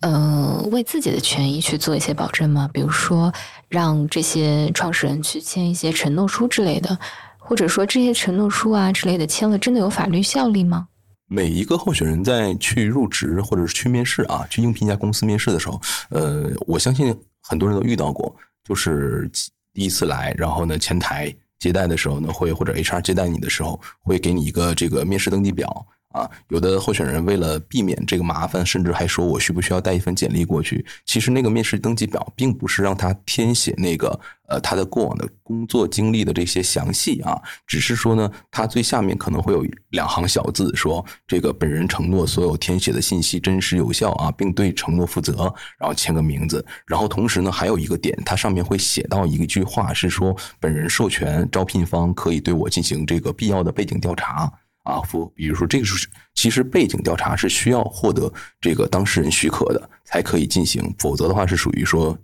[0.02, 2.70] 呃为自己的权益去做一些保证吗？
[2.72, 3.34] 比如说
[3.70, 6.96] 让这些创始人去签一些承诺书之类的，
[7.40, 10.90] 或者说这些承诺书啊之类的签了真的有法律效力吗？
[11.28, 18.36] 每一个候选人在去入职或者是去面试啊，去应聘一家公司面试的时候，呃，我相信很多人都遇到过，
[18.66, 19.32] 就是
[19.74, 26.28] 第一次来，然后呢，前台接待的时候呢，会或者 HR 接待你的时候，会给你一个这个面试登记表啊。
[26.50, 30.84] 有的候选人为了避免这个麻烦，甚至还说我需不需要带一份简历过去。
[31.06, 34.20] 其实那个面试登记表并不是让他填写那个
[34.52, 46.64] 呃他的过往的工作经历的这些详细啊，只是说呢，他最下面可能会有两行小字说这个本人承诺所有填写的信息真实有效啊，并对承诺负责，然后签个名字。
[46.86, 54.52] 然后同时呢，还有一个点，它上面会写到一句话是说，本人授权招聘方可以对我进行这个必要的背景调查。
[54.84, 62.18] 啊，不，比如说这个是，其实背景调查是需要获得这个当事人许可的才可以进行，否则的话是属于说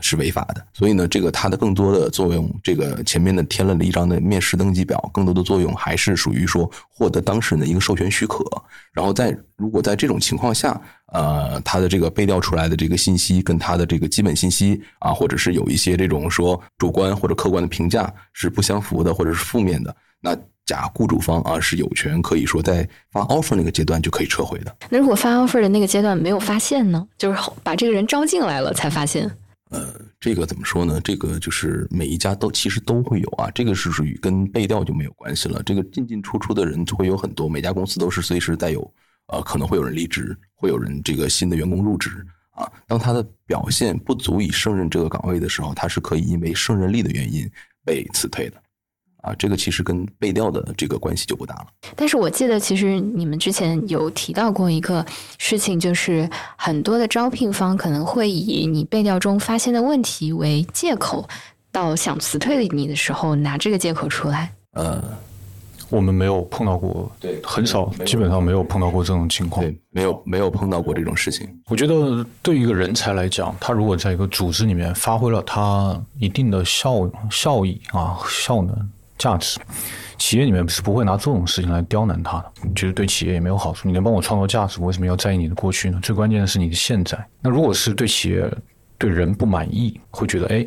[0.00, 0.66] 是违法的。
[0.72, 8.44] 所以呢，这个它的更多的作用，这个前面的填了一张的面试登记表，更多的作用还是属于说获得当事人的一个授权许可。
[8.92, 10.80] 然后在如果在这种情况下，
[11.12, 20.36] 呃，他的这个背调出来的这个信息跟他的这个基本信息啊，或者是有一些这种说主观或者客观的评价是不相符的，或者是负面的，那。
[20.66, 24.72] 假雇主方啊是有权可以说在发 offer 那个阶段就可以撤回的。
[24.88, 27.04] 那如果发 offer 的那个阶段没有发现呢？
[27.18, 29.28] 就是把这个人招进来了才发现。
[29.70, 31.00] 呃，这个怎么说呢？
[31.00, 35.62] 这个就是每一家都其实都会有啊，这个是属于跟背调就没有关系了。
[35.62, 38.82] 这个进进出出的人就会有很多，每家公司都是随时带有
[39.28, 42.70] 呃，可能会有人离职，会有人这个新的员工入职啊。
[42.86, 47.48] 当他的表现不足以胜任这个岗位的时候，他是可以因为胜任力的原因
[47.84, 48.60] 被辞退的。
[49.22, 51.66] 啊，这个其实跟背调的这个关系就不大了。
[51.94, 55.04] 但是我记得，其实你们之前有提到过一个
[55.38, 61.28] 事情，就是很多的招聘方可能会以你背调中发现的问题为借口，
[61.70, 64.52] 到想辞退你的时候拿这个借口出来。
[64.72, 65.02] 呃，
[65.88, 69.64] 我们没有碰到过，对很少，基本上没有碰到过这种情况。
[69.64, 71.48] 对，没有没有碰到过这种事情。
[71.66, 78.90] 我觉得对于一个人才来讲，他如果在一个组织里面发挥了他一定的效效益啊、效能、
[79.20, 79.60] 价值，
[80.16, 82.52] 企业里面是不会拿这种事情来刁难他的。
[82.74, 83.86] 觉得对企业也没有好处。
[83.86, 86.00] 你能帮我创造价值，我为什么要在意你的过去呢？
[86.02, 87.22] 最关键的是你的现在。
[87.42, 88.50] 那如果是对企业
[88.96, 90.66] 对人不满意，会觉得哎，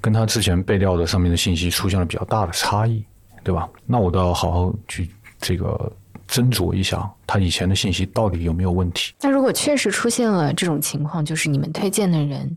[0.00, 3.04] 跟他之前背调的上面的信息出现了比较大的差异，
[3.44, 3.68] 对吧？
[3.86, 5.08] 那我都要好好去
[5.40, 5.92] 这个
[6.28, 9.12] 斟酌一下，他以前的信息到底有没有问题。
[9.20, 12.56] 那如果确实出现了这种情况，就是你们推荐的人，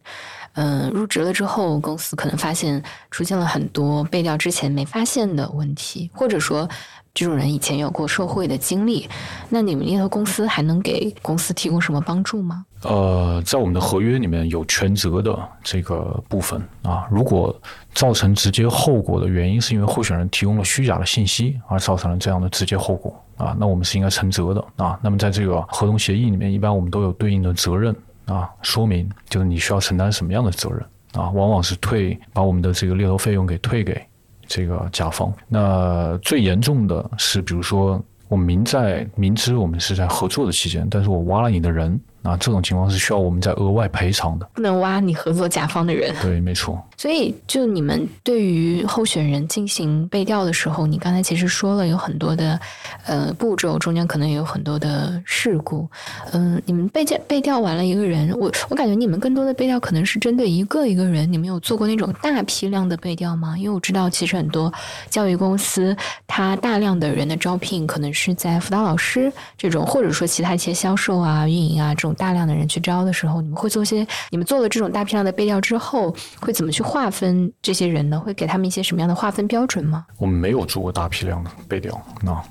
[0.57, 2.81] 嗯、入职了之后，公司可能发现
[3.11, 6.67] 出现了很多背调之前没发现的问题，或者说
[7.13, 9.07] 这种人以前有过受贿的经历，
[9.49, 12.65] 那你们猎头公司还能给公司提供什么帮助吗？
[12.83, 17.55] 呃，在我们的合约里面有全责的这个部分啊，如果
[17.93, 24.97] 造成直接后果的原因是因为候选人提供了虚假的信息而造成了这样的直接后果啊，那我们是应该承责的啊。
[25.01, 27.95] 那么在这个合同协议里面，一般我们都有对应的责任
[28.27, 30.79] 啊，说明就是你需要承担什么样的责任
[31.13, 34.01] 啊，往往是退把我们的这个猎头费用给退给
[34.45, 35.33] 这个甲方。
[35.47, 44.45] 那最严重的是，比如说我明在明知我们是在合作的期间，但是我挖了你的人啊，这种情况是需要我们在额外赔偿的。
[44.53, 46.13] 不能挖你合作甲方的人。
[46.21, 46.81] 对，没错。
[46.97, 52.59] 所以，就你们对于候选人进行背调的时候，你刚才其实说了有很多的
[53.05, 55.87] 呃步骤，中间可能也有很多的事故。
[56.31, 61.31] 嗯，你们背调背调完了一个人，我我感觉你们更多的背调可能是针对一个一个人。
[61.31, 63.55] 你们有做过那种大批量的背调吗？
[63.55, 64.73] 因为我知道，其实很多
[65.07, 65.95] 教育公司，
[66.25, 76.86] 它大量的人的招聘可能是在辅导老师这种，或者说其他一些销售啊、运营啊这种大量的人去招的时候，你们会做些，你们做了这种大批量的背调之后，会怎么去？
[76.87, 80.05] 划分这些人呢，会给他们一些什么样的划分标准吗？
[80.17, 81.99] 我们没有做过大批量的背调。
[82.21, 82.41] 那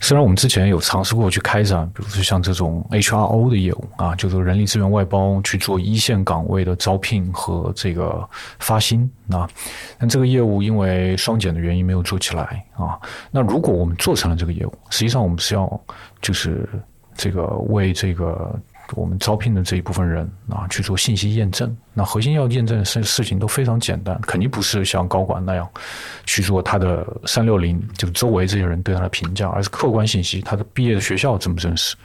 [0.00, 8.26] 虽然我们之前有尝试过去开展，比如说像这种 HRO 的业务啊，就是人力资源外包去做一线岗位的招聘和这个
[8.58, 9.48] 发薪啊，
[9.98, 12.98] 但这个业务因为双减的原因没有做起来啊。
[13.30, 15.80] 那如果我们做成了这个业务，实际上我们是要
[16.22, 16.68] 就是
[17.14, 18.58] 这个为这个。
[18.92, 21.74] 我们招聘的这一部分人啊，去做信息验证。
[21.92, 25.68] 那核心要验证的事事情都非常简单，肯定不是像高管那样
[26.24, 31.96] 去做他的三六零，就周围这些人对他的评价，而是客观信息，他的毕业的学校真不真实，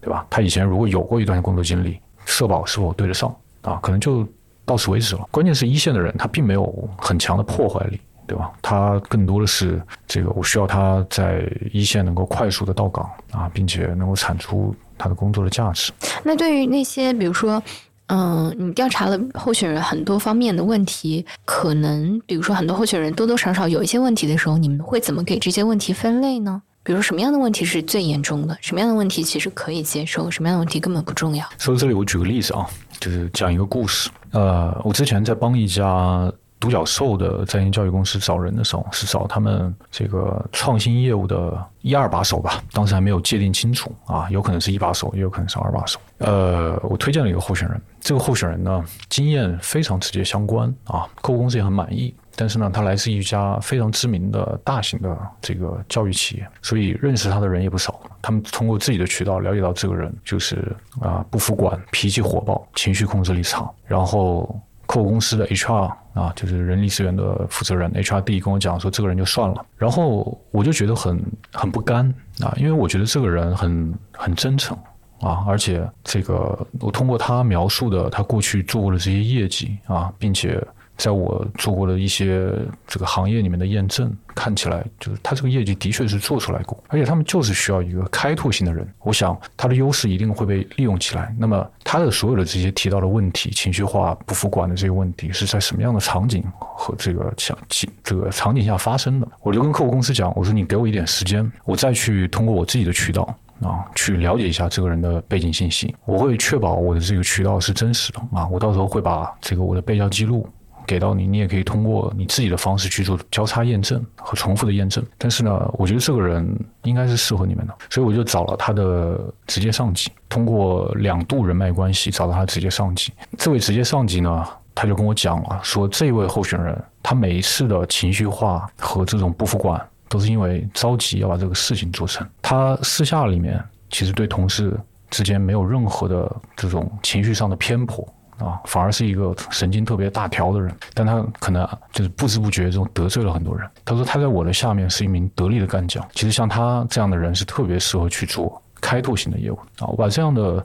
[0.00, 0.26] 对吧？
[0.28, 3.78] 他以前如果有过一段工作经历，社保是否对得上啊？
[3.82, 4.26] 可能就
[4.64, 5.26] 到此为止了。
[5.30, 8.00] 关键是一线的人，他并没有很强的破坏力。
[8.28, 8.50] 对吧？
[8.60, 15.92] 他更多的是这个，我需要他在一线能够快速的到岗啊，并且能够产出他的工作的价值。
[16.22, 17.62] 那对于那些，比如说，
[18.08, 26.62] 嗯，你调查了候选人很多方面的问题，可能比如说很多候选人多多少少有一些问题的时候，你们会怎么给这些问题分类呢？
[26.82, 28.56] 比如什么样的问题是最严重的？
[28.60, 30.30] 什么样的问题其实可以接受？
[30.30, 31.44] 什么样的问题根本不重要？
[31.58, 32.64] 说到这里，我举个例子啊，
[33.00, 34.08] 就是讲一个故事。
[34.30, 36.32] 呃，我之前在帮一家。
[36.58, 42.62] 独角兽的在线教育公司找人的时候，是找他们这个创新业务的一二把手吧。
[42.72, 46.00] 当时还没有界定清楚啊，有可能是一把手，也有可能是二把手。
[46.18, 52.14] 呃，我推荐了一个候选人，这个候选人呢，经验非常直接相关啊，客户公司也很满意。
[52.38, 57.98] 但是呢，他来自一家非常知名的大型的这个教育企业，所以认识他的人也不少。
[58.20, 64.58] 他们通过自己的渠道了解到，这个人就是啊，不服管，脾气火爆，情绪控制力差，然后。
[64.86, 69.64] 客户公司的 HR 啊，就是人力资源的负责人 HRD 跟我讲说，这个人就算了。
[69.76, 71.22] 然后我就觉得很
[71.52, 72.06] 很不甘
[72.40, 74.76] 啊，因为我觉得这个人很很真诚
[75.20, 80.62] 啊，而且这个我通过他描述的他过去做过的这些业绩啊，并且。
[80.96, 82.50] 在我做过的一些
[82.86, 88.86] 这个行业里面的验证，看起来就是他这个业绩的确是做出来过，而且他们就是需要一个开拓性的人。
[89.02, 91.34] 我想他的优势一定会被利用起来。
[91.38, 99.28] 那么他的所有的这些提到的问题，情绪化、不服管的这些问题，是在什么样的场景和这个场景这个场景下发生的？
[99.42, 103.22] 我就跟客户公司讲，我说你给我一点时间，我再去通过我自己的渠道
[103.60, 105.94] 啊，去了解一下这个人的背景信息。
[106.04, 110.48] 我会确保我的这个渠道是真实的啊，我到时候会把这个我的背调记录。
[110.86, 115.04] 给到你，你也可以通过你自己的方式去做交叉验证和重复的验证。
[115.18, 116.48] 但是呢，我觉得这个人
[116.84, 123.12] 应该是适合你们的，所以我就找了他的直接上级，通过两度人脉关系找到他直接上级。
[123.36, 132.26] 这位直接上级呢，他就跟我讲了，说这位候选人他每一次的情绪化和这种不服管，都是因为着急要把这个事情做成。
[132.40, 134.78] 他私下里面其实对同事
[135.10, 138.06] 之间没有任何的这种情绪上的偏颇。
[138.38, 143.66] 啊，反而是一个神经特别大条的人，但他可能就是不知不觉中得罪了很多人。
[143.84, 146.06] 他说他在我的下面是一名得力的干将。
[146.12, 149.86] 其实像他这样的人是特别适合去做开拓型的业务啊。
[149.88, 150.64] 我把这样的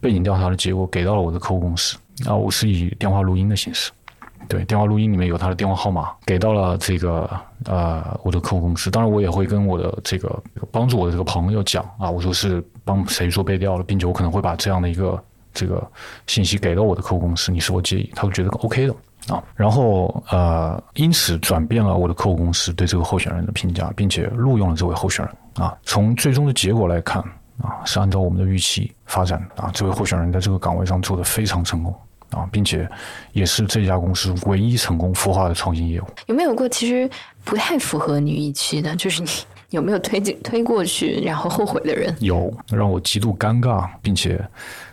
[0.00, 1.96] 背景调查的结果给到了我的客户公司
[2.26, 3.92] 啊，我是以电话录音的形式，
[4.48, 7.30] 对，电话录音里面有他的电话号码，给到了这个
[7.66, 8.90] 呃我的客户公司。
[8.90, 10.42] 当然我也会跟我的这个
[10.72, 15.22] 帮助我的这个朋友讲啊，我说是帮谁做背调了，并且我可能会把这样的一个。
[15.52, 15.86] 这个
[16.26, 18.10] 信息给到我的客户公司，你是否介意？
[18.14, 19.42] 他会觉得 OK 的啊。
[19.54, 25.76] 然后呃，因此转变了我的客户公司对这个候选人的评价，并且录用了这位候选人啊。
[25.84, 27.22] 从最终的结果来看
[27.60, 29.70] 啊，是按照我们的预期发展啊。
[29.72, 31.94] 这位候选人在这个岗位上做得非常成功
[32.30, 32.88] 啊，并且
[33.32, 36.04] 也是这家公司唯一成功孵化的创新业务。
[36.26, 37.08] 有没有过其实
[37.44, 38.94] 不太符合你预期的？
[38.96, 39.28] 就是你
[39.70, 42.14] 有没有推进推过去然后后悔的人？
[42.20, 44.42] 有，让我极度尴尬，并且。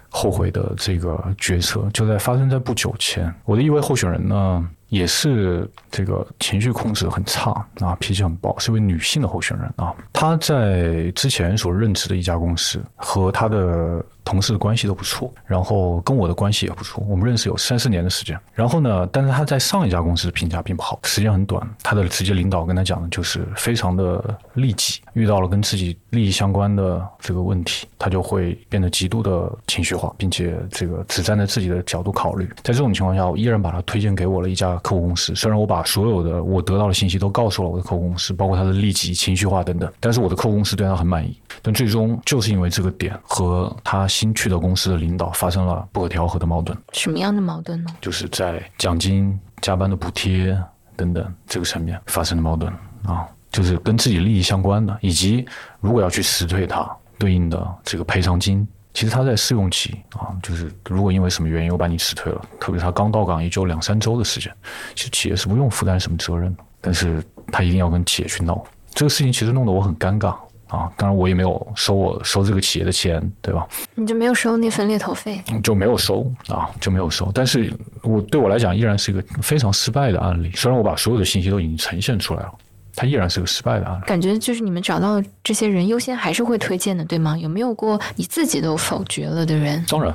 [0.09, 3.33] 后悔的这个决策就在发生在不久前。
[3.45, 9.95] 我的一位候选人呢，也是这个情绪控制很差啊，脾气很暴，是位女性的候选人啊。
[10.11, 14.03] 她在之前所任职的一家公司和她的。
[14.25, 18.39] 同事关系都不错，然后跟我的关系也不错，我们认识有三四年的时间。
[18.53, 21.67] 然后呢，但是他在上一家公司的评价并不好，时间很短。
[21.81, 24.23] 他的直接领导跟他讲的就是非常的
[24.53, 32.47] 利己，遇到了跟自己利益相关的这个问题，他就会变得极度的情绪化，并且这个只站在自己的角度考虑。
[32.61, 35.35] 在这种情况下，我依然把他推荐给我了一家客户公司。
[35.35, 41.37] 虽然我把所有的我得到的信息都告诉了我的客户公司，包括他的利己、情绪化等等，但是我的客户公司对他很满意。
[41.61, 46.77] 但最终就是因为这个点和他新去的公司的领导发生了不可调和的矛盾。
[46.93, 47.89] 什么样的矛盾呢？
[48.01, 50.57] 就是在奖金、加班的补贴
[50.95, 52.71] 等等这个层面发生的矛盾
[53.05, 55.45] 啊，就是跟自己利益相关的，以及
[55.79, 58.67] 如果要去辞退他对应的这个赔偿金。
[58.93, 64.51] 其实他在试用期啊，就是如果因为什么原因我把你辞退了，特别是他刚到岗也就两三周的时间，
[64.95, 68.61] 其实企业是不用负担什么责任的，但是他一定要跟企业去闹
[68.93, 70.29] 这个事情，其实弄得我很尴尬
[70.67, 70.91] 啊。
[70.97, 73.67] 当然我也没有收我收这个企业的钱，对吧？
[73.95, 75.41] 你就没有收那份猎头费？
[75.63, 77.31] 就没有收啊，就没有收。
[77.33, 77.71] 但是
[78.01, 82.53] 我对我来讲依然是一个非常失败的案例，虽然我把所有的信息都已经呈现出来了。
[82.99, 84.03] 他依然是个失败的案例。
[84.05, 87.37] 感觉就是你们找到这些人优先还是会推荐的，对吗？
[87.37, 89.85] 有没有过你自己都否决了的人？
[89.87, 90.13] 当然，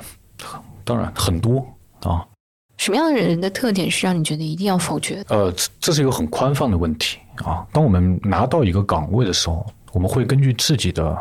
[0.83, 1.65] 当然很多
[2.03, 2.23] 啊。
[2.77, 5.25] 什么样的人的特点是让你觉得一定要否决？
[5.29, 7.65] 呃，这是一个很宽泛的问题啊。
[7.71, 11.17] 当我们拿到一个岗位的时候，我们会根据自己的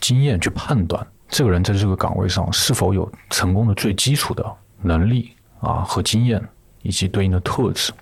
[0.00, 4.44] 经验去判断这个人在这个岗位上是否有成功的最基础的
[4.82, 6.42] 能力啊和经验
[6.82, 7.92] 以及对应的特质。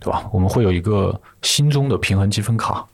[0.00, 0.28] 对吧？
[0.32, 2.84] 我们会有一个心中的平衡积分卡，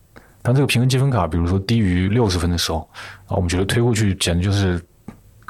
[0.42, 2.78] 当这个平衡积分卡，比如说低于六十分的时候，
[3.26, 4.78] 啊，我们觉得推过去简直就是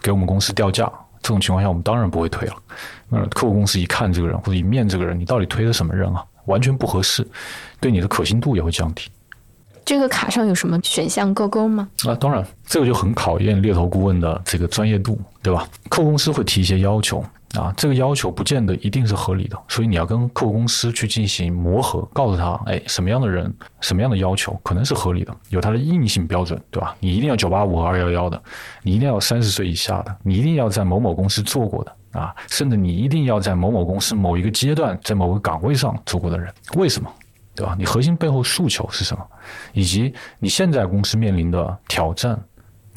[0.03, 0.91] 给我们公司掉价。
[1.23, 2.55] 这种情况下，我们当然不会推了。
[3.09, 6.25] 那客户公司一看这个人或者一面这个人，你到底推的什么人啊？
[6.45, 7.27] 完全不合适，
[7.81, 9.11] 对你的可信度也会降低。
[9.85, 11.89] 这个卡上有什么选项勾勾吗？
[12.07, 15.67] 啊，当然，这个就很考验猎头顾问的这个专业度，对吧？
[15.89, 17.25] 客户公司会提一些要求。
[17.59, 26.95] 啊，这个要求不见得一定是合理的，所以你要跟客户公司去进行磨合，告诉他，哎，什么样的人，什么样的要求可能是合理的，有它的硬性标准，对吧？
[27.01, 28.41] 你一定要九八五和二幺幺的，
[28.83, 37.11] 你一定要三十岁以下的，你一定要在某某公司做过的啊，甚至你一定要在某某公司某一个阶段在某个岗位上做过的人，为什么？
[37.55, 37.75] 对吧？
[37.79, 39.27] 你核心背后诉求是什么？
[39.73, 42.39] 以及你现在公司面临的挑战？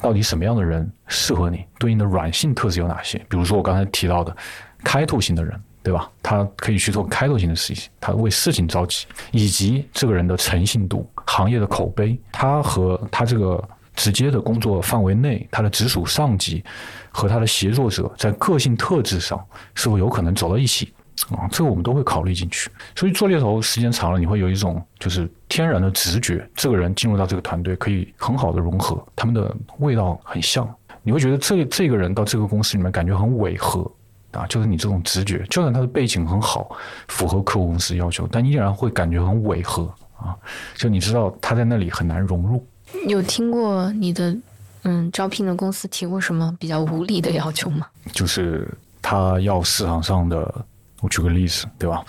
[0.00, 1.64] 到底什么样的人适合你？
[1.78, 3.18] 对应的软性特质有哪些？
[3.28, 4.34] 比如说我刚才提到的
[4.82, 6.10] 开拓型的人，对吧？
[6.22, 13.62] 他可以去做开拓型的事情，他为事情着急，以及这个人的诚信度、行业的口碑，他和他这个
[13.94, 16.64] 直接的工作范围内，他的直属上级
[17.10, 19.38] 和他的协作者在个性特质上
[19.74, 20.92] 是否有可能走到一起？
[21.28, 22.70] 啊，这个我们都会考虑进去。
[22.96, 30.68] 所以做猎头时间长了，你会有一种就是天然的直觉，这个人进入到这个团队可以很好的融合，他们的味道很像。
[31.02, 33.90] 你会觉得这这个人到这个公司里面感觉很违和
[34.32, 36.76] 啊，就是你这种直觉，就算他的背景很好，
[37.08, 39.84] 符合客户公司要求，但依然会感觉很违和
[40.16, 40.36] 啊。
[40.74, 42.66] 就你知道他在那里很难融入。
[43.06, 44.36] 有听过你的
[44.82, 47.86] 嗯招聘的公司提过什么比较无理的要求吗？
[48.12, 48.68] 就是
[49.00, 50.64] 他要市场上的。
[51.00, 52.04] 我举个例子，对吧？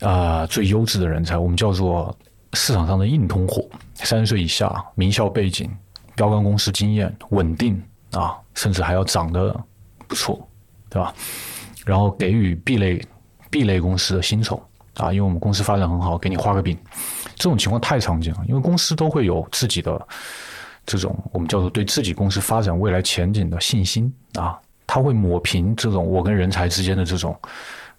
[0.00, 2.14] 啊，最优质的人才，我们叫做
[2.52, 5.70] 市场上的硬通货，三十岁以下，名校背景，
[6.14, 7.82] 标杆公司经验，稳定
[8.12, 9.58] 啊，甚至还要长得
[10.06, 10.46] 不错，
[10.90, 11.14] 对吧？
[11.86, 13.02] 然后给予 B 类
[13.50, 14.62] B 类公司的薪酬
[14.96, 16.76] 啊，因为我们公司发展很好，给你画个饼。
[17.36, 20.06] 这种情况太常见了，因为公司都会有自己的
[20.84, 27.34] 这种我们叫做对自己公司发展未来前景的信心啊，他会抹平这种我跟人才之间的这种。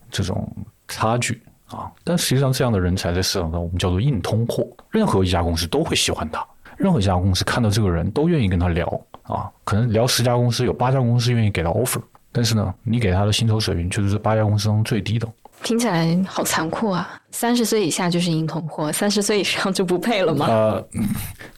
[0.10, 0.48] 这种
[0.88, 6.46] 差距啊，但实际上这样的人才在市场上我们叫做硬通货，任何一家公司都会喜欢他，
[6.78, 8.88] 任何一家公司看到这个人都愿意跟他聊
[9.24, 12.02] 啊，可能聊十家公司有八家公司愿意给他 offer，
[12.32, 15.28] 但是呢，你给他的薪酬水平确实是这八家公司中最低的。
[15.64, 17.20] 听起来好残酷啊！
[17.32, 20.46] 三十岁以下就是硬通货，三十岁以上就不配了吗？
[20.48, 20.88] 呃，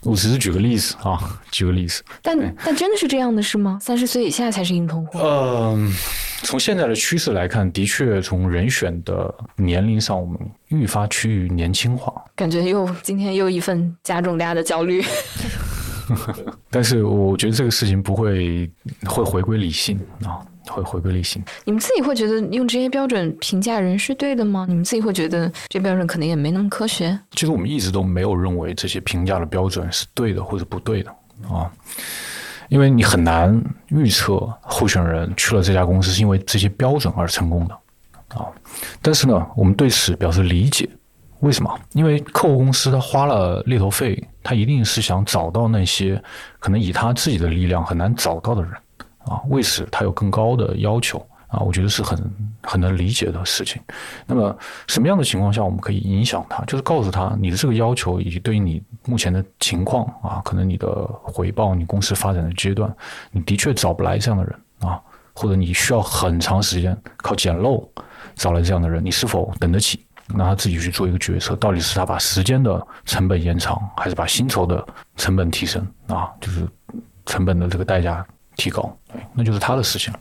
[0.01, 2.03] 我只是举个例子啊，举个例子。
[2.21, 3.77] 但但真的是这样的是吗？
[3.81, 5.19] 三十岁以下才是硬通货？
[5.23, 5.93] 嗯，
[6.43, 10.39] 从现在的趋势来看，的确从人选的年龄上，我们
[10.69, 12.13] 愈发趋于年轻化。
[12.35, 15.03] 感觉又今天又一份加重大家的焦虑。
[16.71, 18.69] 但是我觉得这个事情不会
[19.05, 20.41] 会回归理性啊。
[20.71, 21.43] 会回归理性。
[21.65, 24.65] 你们自己会觉得用这些标准评价人是对的吗？
[24.67, 27.19] 你们自己会觉得这标准可能也没那么科学？
[27.31, 31.09] 其实我们一直都没有认为这些评价的标准是对的或者不对的
[31.49, 31.71] 啊，
[32.69, 37.73] 因为你很难预测候选人去了这家公司是因为这些标准而成功的
[38.37, 38.45] 啊。
[39.01, 40.89] 但是呢，我们对此表示理解。
[41.41, 41.79] 为什么？
[41.93, 46.21] 因为客户公司他花了猎头费，他一定是想找到那些
[46.59, 48.71] 可能以他自己的力量很难找到的人。
[49.29, 52.19] 啊，为此他有更高的要求啊，我觉得是很
[52.63, 53.81] 很能理解的事情。
[54.25, 54.55] 那么
[54.87, 56.63] 什么样的情况下我们可以影响他？
[56.65, 60.87] 就是告诉他你的这个要求以及对于你目前的情况啊，可能你的
[61.23, 62.93] 回报、你公司发展的阶段，
[63.31, 64.99] 你的确找不来这样的人啊，
[65.33, 67.87] 或者你需要很长时间靠捡漏
[68.35, 70.05] 找来这样的人，你是否等得起
[70.35, 76.29] 让他自己去做一个决策，到底是他把时间的成本延长，还是把薪酬的成本提升啊？
[76.39, 76.67] 就是
[77.25, 78.25] 成本的这个代价
[78.59, 78.95] 提高，
[79.33, 80.13] 那就是他的事情。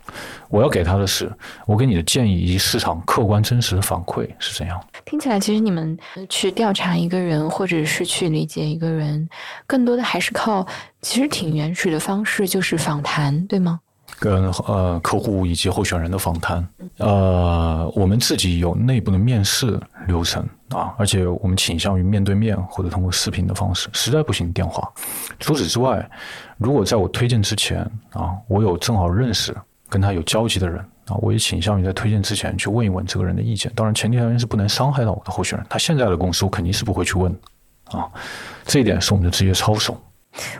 [0.48, 1.30] 我要给他的是，
[1.66, 4.80] 我给你的建议以及市场客观真实的反馈是怎样。
[5.04, 9.28] 听起来，其实你们去调查一个人，或者是去理解一个人，
[9.66, 10.66] 更多的还是靠
[11.02, 13.80] 其实挺原始的方式，就是访谈，对吗？
[14.18, 16.66] 跟呃客户以及候选人的访谈，
[16.96, 19.78] 呃，我们自己有内部的面试
[20.08, 24.90] 流程啊，而且我们倾向于面对面或者通过视频的方式，实在不行电话。
[25.38, 26.10] 除此之外，
[26.58, 27.80] 如果在我推荐之前
[28.10, 29.56] 啊，我有正好认识
[29.88, 33.72] 跟他有交集的人啊，我也倾向于在推荐之前去问一问这个人的意见。
[33.74, 35.66] 当然，前提条件是不能伤害到我的候选人。
[35.70, 37.32] 他现在的公司，我肯定是不会去问
[37.92, 38.06] 啊，
[38.66, 39.96] 这一点是我们的职业操守。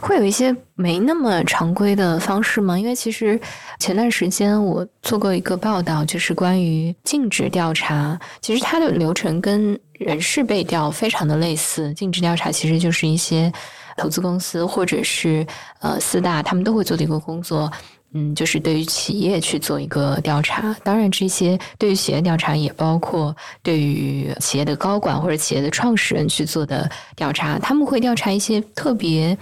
[0.00, 2.78] 会有一些没那么常规的方式吗？
[2.78, 3.38] 因为其实
[3.78, 8.18] 前段时间我做过一个报道，就是关于尽职调查。
[8.40, 11.92] 其实它的流程跟人事背调非常的类似。
[11.92, 13.52] 尽职调查其实就是一些
[13.98, 15.46] 投资公司或者是
[15.80, 17.70] 呃四大他们都会做的一个工作。
[18.12, 20.74] 嗯，就是对于企业去做一个调查。
[20.82, 27.58] 当然，这些对于企业调查也包括对于企业的高管或者企业的创始人去做的调查。
[27.58, 29.36] 他们会调查一些特别。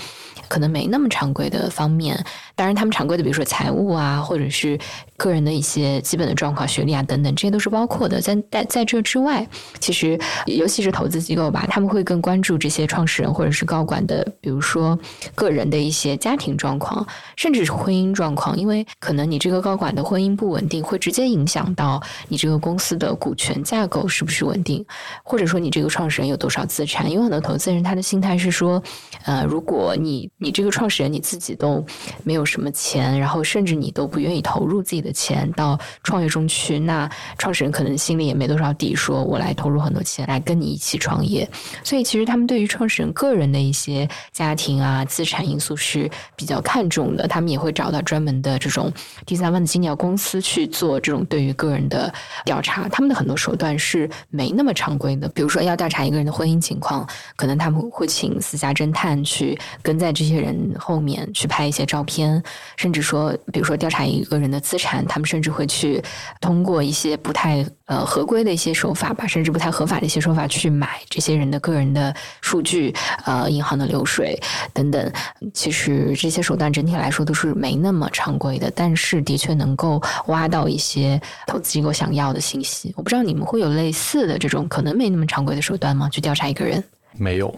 [0.48, 2.24] 可能没那么常规的方面，
[2.56, 4.78] 当然他们常规的，比如说财务啊，或者是
[5.16, 8.18] 个人的一些基本的状况、学历啊等等，这些都是包括的。
[8.20, 9.46] 在在在这之外，
[9.78, 14.98] 其实尤其是投资机构吧，他们会更关注这些创始人或者是高管的，比如说
[15.34, 24.82] 个人的一些家庭状况，甚至是婚姻状况，因为可能你这个高管的婚姻不稳定，会直接影响到你这个公司的股权架构是不是稳定，
[25.22, 27.10] 或者说你这个创始人有多少资产。
[27.10, 28.82] 因为很多投资人他的心态是说，
[29.24, 31.84] 呃，如果你你这个创始人你自己都
[32.24, 41.48] 没有什么钱，然后甚至你都不愿意投入自己的钱到创业中去，那创始人可能心里也没多少底，说我来投入很多钱来跟你一起创业。
[41.84, 48.92] 所以其实他们对于创始人个人的一些家庭啊、资产因素是比较看重的，他们也会找到专门的这种
[49.26, 52.12] 第三方的经纪公司去做这种对于个人的
[52.44, 52.88] 调查。
[52.88, 60.16] 他们的很多手段是没那么常规的，比如说要调查一个人的婚姻情况，可能他们会请私家侦探去跟在。
[60.16, 62.35] 这些人后面去拍一些照片，
[62.76, 66.02] 甚至说，比如说调查一个人的资产，他们甚至会去
[66.40, 74.40] 通过一些不太呃合规的一些手法吧，甚至不太合法的一些手法去买这些人的个人的数据，呃，银行的流水
[74.72, 75.12] 等等。
[75.54, 82.92] 其实这些手段整体来说都是没那么常规的，但是的确能够挖到一些投资机构想要的信息。
[82.96, 86.08] 我不知道你们会有类似的这种可能没那么常规的手段吗？
[86.10, 86.82] 去调查一个人？
[87.12, 87.54] 没有。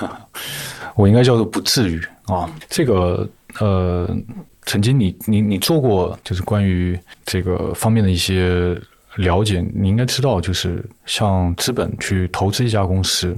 [0.94, 3.28] 我应该叫做不至于啊，这个
[3.58, 4.08] 呃，
[4.62, 8.80] 曾经你你你做过就是关于这个方面的一些
[9.16, 13.36] 了解，你应该知道，就是像资本去投资一家公司。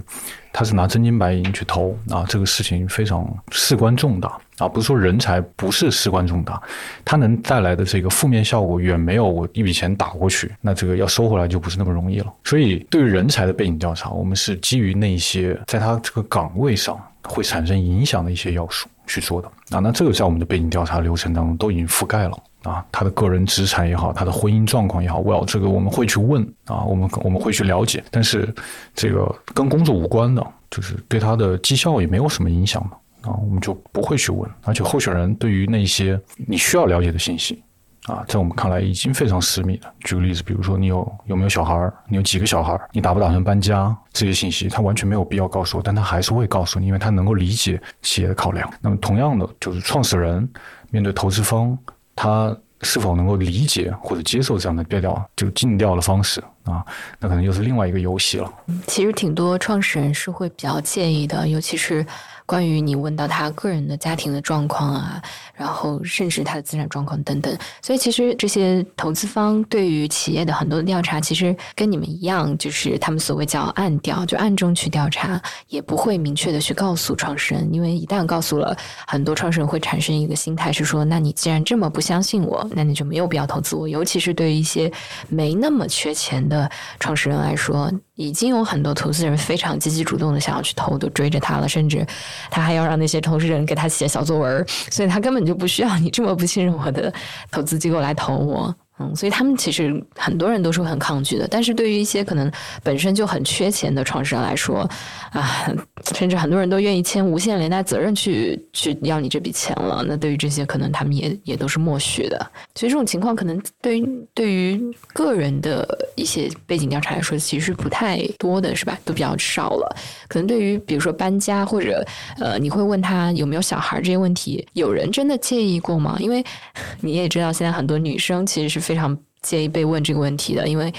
[0.55, 6.61] 他是拿真金白银去投啊，这个事情非常事关重大啊，不是说人才不是事关重大，
[7.07, 12.31] 它能带来的这个负面效果远没有我一笔钱打过去，那这个要收回来就不是那么容易了。
[12.45, 22.39] 所以对于人才的背景调查，我们是基于那些在他这个岗位上会产生影响的一些要素去做的啊，那这个在我们的背景调查流程当中都已经覆盖了。
[22.63, 28.55] 啊，他的个人资产也好，他的婚姻状况也好，well，这个我们会去问啊，我们我们会去了解，但是
[28.95, 34.49] 这个跟工作无关的，就是对他的绩效也没有什么影响的啊，我们就不会去问。
[34.63, 36.17] 而且候选人对于那些
[36.47, 37.61] 你需要了解的信息
[38.07, 39.93] 啊，在我们看来已经非常私密了。
[40.01, 48.69] 举个例子，比如说你有有没有小孩儿，你有几个小孩儿，你打不打算搬家，这些信息他完全没有必要告诉我，但他还是会告诉你，因为他能够理解企业的考量。
[48.81, 50.49] 那么同样的，就是创始人
[50.91, 51.79] 面对投资方。
[52.17, 56.85] 他是否能够理解或者接受这样的调调，就尽调的方式啊？
[57.21, 58.53] 那可能又是另外一个游戏了。
[58.89, 62.05] 其实挺多创始人是会比较介意的，尤其是。
[62.53, 65.23] 关于你问到他个人的家庭的状况啊，
[65.55, 78.77] 然后甚至他的资产状况等等，所以其实这些投资方对于企业的很多的调查，其实跟你们一样，就是他们所谓叫暗调，就暗中去调查，也不会明确的去告诉创始人，因为一旦告诉了，
[79.07, 84.93] 很多创始人会产生一个心态是说，那你既然这么不相信我，那你就没有必要投资我，尤其是对于一些
[85.31, 87.91] 没那么缺钱的创始人来说。
[88.23, 92.07] 已经有很多投资人非常积极主动的想要去投，都追着他了，甚至
[92.51, 97.13] 他还要让那些投资人给他写小作文，所以他根本就不需要你这么不信任我的
[97.51, 98.75] 投资机构来投我。
[98.99, 101.49] 嗯，所以他们其实很多人都是很抗拒的。
[101.49, 102.51] 但是对于一些可能
[102.83, 104.89] 本身就很缺钱的创始人来说，
[105.33, 105.73] 啊，
[106.15, 110.05] 甚至很多人都愿意签无限连带责任去去要你这笔钱了。
[110.07, 112.39] 那对于这些，可能他们也也都是默许的。
[112.75, 114.81] 所以这种情况可能对于对于
[115.15, 118.99] 个人的一些背景调查来说，其实不太多的，是吧？
[119.05, 119.97] 都比较少了。
[120.29, 122.05] 可能对于比如说搬家或者
[122.39, 126.17] 呃，你会问他有没有小孩这些问题，有人真的介意过吗？
[126.21, 126.45] 因为
[127.01, 130.93] 你也知道，现在很多女生其实是非常介意被问这个问题的，因为。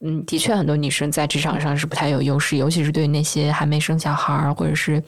[0.00, 5.02] 嗯，的确，很多女生在职场上是不太有优势，尤其是对那些还没生小孩儿，或者是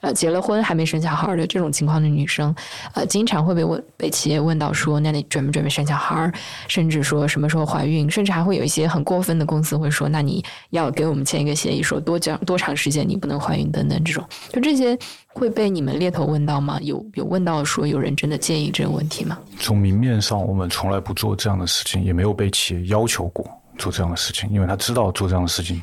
[0.00, 2.52] 呃结了婚还没生小孩儿的这种情况的女生，
[2.94, 6.32] 呃，经常会被问被企业问到说，那你准不准备生小孩儿？
[6.66, 8.10] 甚至说什么时候怀孕？
[8.10, 16.80] 甚至还会有一些很过分的公司会说，那你要给我们签一个协议，说多长多长时间你不能怀孕等等这种，就这些会被你们猎头问到吗？
[16.82, 19.38] 有有问到说有人真的介意这个问题吗？
[19.60, 23.46] 从明面上，我们从来不做这样的事情，也没有被企业要求过。
[23.78, 25.82] 做这样的事情，因为他知道做这样的事情，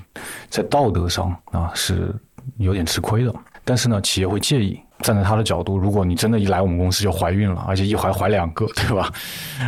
[0.50, 2.14] 在道德上啊是
[2.58, 3.34] 有点吃亏的。
[3.64, 4.80] 但是呢，企业会介意。
[5.02, 9.10] 站在他的角度，如果你真的一来我们公司就怀孕了，而且一怀怀两个，对吧？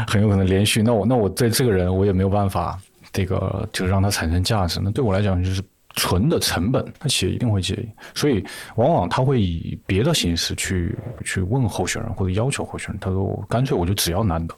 [0.06, 0.84] 很有可能连续。
[0.84, 2.78] 那我那我对这个人我也没有办法，
[3.14, 4.82] 这个就是让他产生价值。
[4.84, 5.64] 那对我来讲就是
[5.96, 7.90] 纯的成本，那企业一定会介意。
[8.14, 8.46] 所以
[8.76, 13.00] 往往他会以别的形式去去问候选人或者要求候选人。
[13.00, 14.54] 他说我：“干脆我就只要男的。”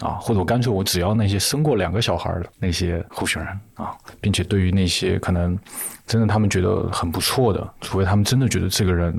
[0.00, 5.56] 啊，或者我干脆我只要那些生过两个小孩的那些候选人啊，并且对于那些可能
[6.06, 9.18] 真的他们觉得很不错的，除非他们真的觉得这个人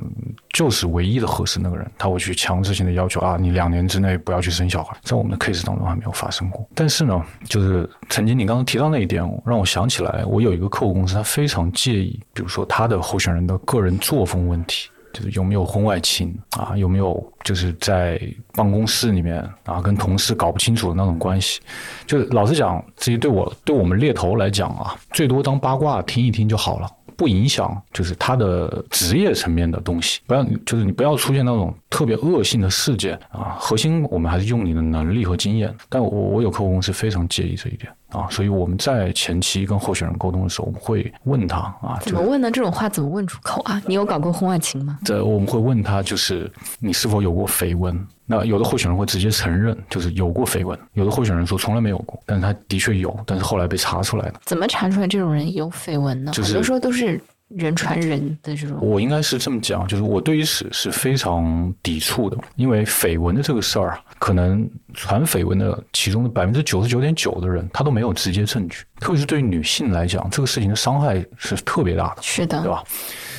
[0.49, 4.95] 就是唯一的合适那个人，他会去强制性的要求啊，你两年之内不要去生小孩。
[5.01, 6.67] 在我们的 case 当中还没有发生过。
[6.75, 14.89] 但是呢，就是曾经你刚刚提到那一点，让我想起来，我有一个客户公司，他非常介意，比如说他的候选人的个人作风问题。
[15.15, 16.75] 就是有没有婚外情啊？
[16.75, 21.61] 有没有就是在办公室里面啊，跟同事搞不清楚的那种关系？
[22.05, 30.19] 就是老实讲，这些对我对我们猎头来讲啊，最多当八卦听一听就好了，不影响就是他的职业层面的东西。
[30.27, 33.55] 不要就是你不要出现那种特别恶性的事件啊。
[33.57, 35.73] 核心我们还是用你的能力和经验。
[35.87, 37.89] 但我我有客户公司非常介意这一点。
[38.15, 42.49] 啊，所以我们在前期跟候选人沟通的时候，我们会问他啊，怎么问呢？
[42.49, 43.81] 这种话怎么问出口啊？
[43.85, 44.97] 你有搞过婚外情吗？
[45.03, 48.07] 这我们会问他，就是你是否有过绯闻？
[48.25, 54.41] 那有的候选人会直接承认，就是有过绯闻；有的候选人说从来没有过，但是他的确有，但是后来被查出来了。
[54.45, 56.31] 怎么查出来这种人有绯闻呢？
[56.33, 57.21] 很多时候都是。
[57.49, 72.83] 人传人的这种，我应该是这么讲，就是我对于史是非常抵触的，因为绯闻的这个事儿啊，可能传绯闻的其中的百分之九十九点九的人，他都没有直接证据，特别是对于女性来讲，这个事情的伤害是特别大的，是的，对吧？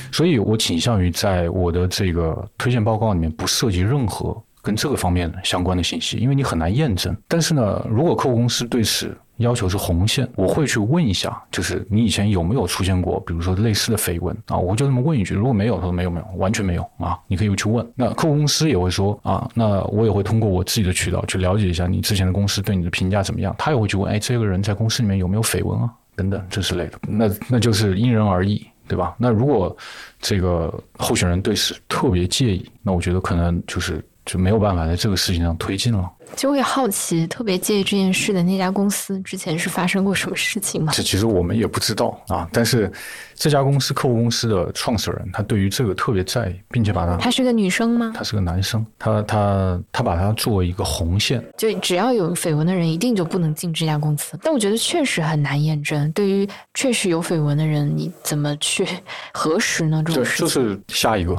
[0.09, 7.15] 所以我倾向于在我的这个推荐报告里面不涉及任何跟这个方面相关的信息，因为你很难验证。
[7.25, 14.57] 但是呢，如果客户公司对此，要求是红线，我会去问一下，就是你以前有没有出现过，比如说类似的绯闻啊？
[14.57, 17.89] 我就这么问一句，如果没有，他说没有没有，完全没有啊，你可以去问。
[17.95, 23.55] 那客户公司也会说啊，那我也会通过我自己的渠道去了解一下你之前的公司对你的评价怎么样。
[23.57, 25.89] 他也会去问，哎，这个人在公司里面有没有绯闻啊？
[26.13, 26.99] 等等这之类的。
[27.07, 29.15] 那那就是因人而异，对吧？
[29.17, 29.75] 那如果
[30.19, 36.11] 这个候选人对此特别介意，那我觉得可能就是就没有办法在这个事情上推进了。
[36.35, 40.91] 就会好奇，特别介意这件事的那家公司之前是发生过什么事情吗？
[40.95, 42.47] 这其实我们也不知道啊。
[42.51, 42.91] 但是
[43.35, 48.11] 这家公司客户公司的创始人，他对于这个特别在意，并且把他他是个女生吗？
[48.15, 48.85] 他是个男生。
[48.99, 54.37] 他他他把他作为一个红线，就只要有绯闻的人，一定就不能进这家公司。
[54.43, 56.11] 但我觉得确实很难验证。
[56.11, 58.87] 对于确实有绯闻的人，你怎么去
[59.33, 60.03] 核实呢？
[60.05, 61.35] 这种事就是下一个，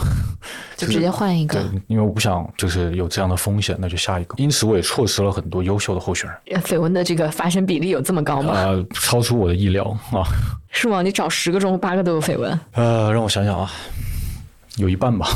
[0.76, 1.58] 就直接换一个。
[1.88, 4.34] 因为我不想就是有这样的风险，那就下一个。
[4.38, 4.88] 因此我也。
[4.88, 6.62] 错失了很多优秀的候选人。
[6.62, 8.54] 绯闻的这个发生比例有这么高吗？
[8.54, 10.24] 啊，超出我的意料啊！
[10.70, 11.02] 是吗？
[11.02, 12.58] 你找十个中八个都有绯闻？
[12.72, 13.70] 呃，让我想想啊，
[14.76, 15.28] 有一半吧。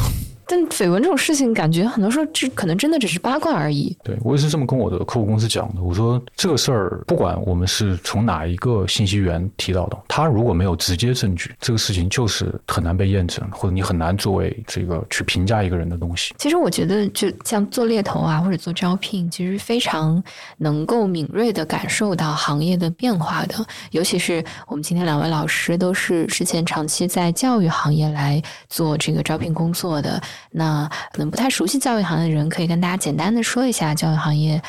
[0.53, 3.97] 但绯闻这种事情，感觉很多时候这可能真的只是八卦而已。
[4.05, 5.83] 对我也是这么跟我的客户公司讲的。
[5.83, 16.35] 我说这个事儿，不管我们是从哪一个信息源提到的，他如果没有直接证据，这个事情就是很难被验证，或者你很难作为这个去评价一个人的东西。
[16.37, 20.23] 其实我觉得，就像做猎头啊，或者做招聘，其实非常
[20.59, 23.55] 能够敏锐的感受到行业的变化的。
[23.93, 30.23] 尤其是我们今天两位老师都是之前长期在教育行业来做这个招聘工作的。
[30.51, 34.61] 那可能不太熟悉教育行业的人，可以跟大家简单的说一下教育行业，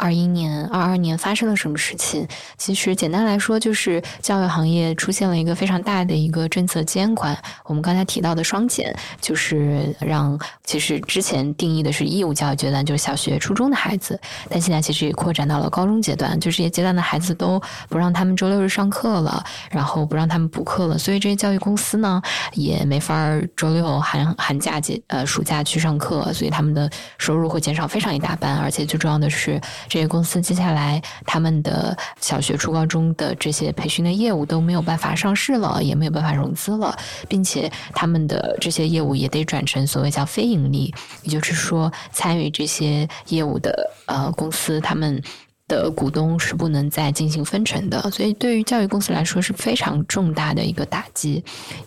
[0.00, 2.26] 二一年、二二年发生了什么事情？
[2.56, 7.36] 其实简单来说，就是教育行业出现了一个非常大的一个政策监管。
[7.66, 14.18] 我们刚才提到的双减，就是让其实之前定义的是义务教育阶段，就是小学、初中的孩子，
[14.48, 17.60] 但现在其实也扩展到了高中阶段，就这些阶段的孩子都
[17.90, 22.22] 不让他们周六日上课了，然后不让他们补课了，所以这些教育公司呢
[22.54, 29.60] 也没法周六寒寒假节呃暑假去上课，所以他们的收入会减少非常一大半，而且最重要的是。
[29.90, 36.96] 这些公司接下来他们的小学、初高中的这些培训的业务都没有办法上市了，也没有办法融资了，
[37.28, 40.94] 并且他们的这些业务也得转成所谓叫非盈利，
[41.24, 45.20] 也就是说，参与这些业务的呃公司他们。
[45.70, 51.42] 的股东是不能再进行分成的，所以对于教育公司来说是非常重大的一个打击。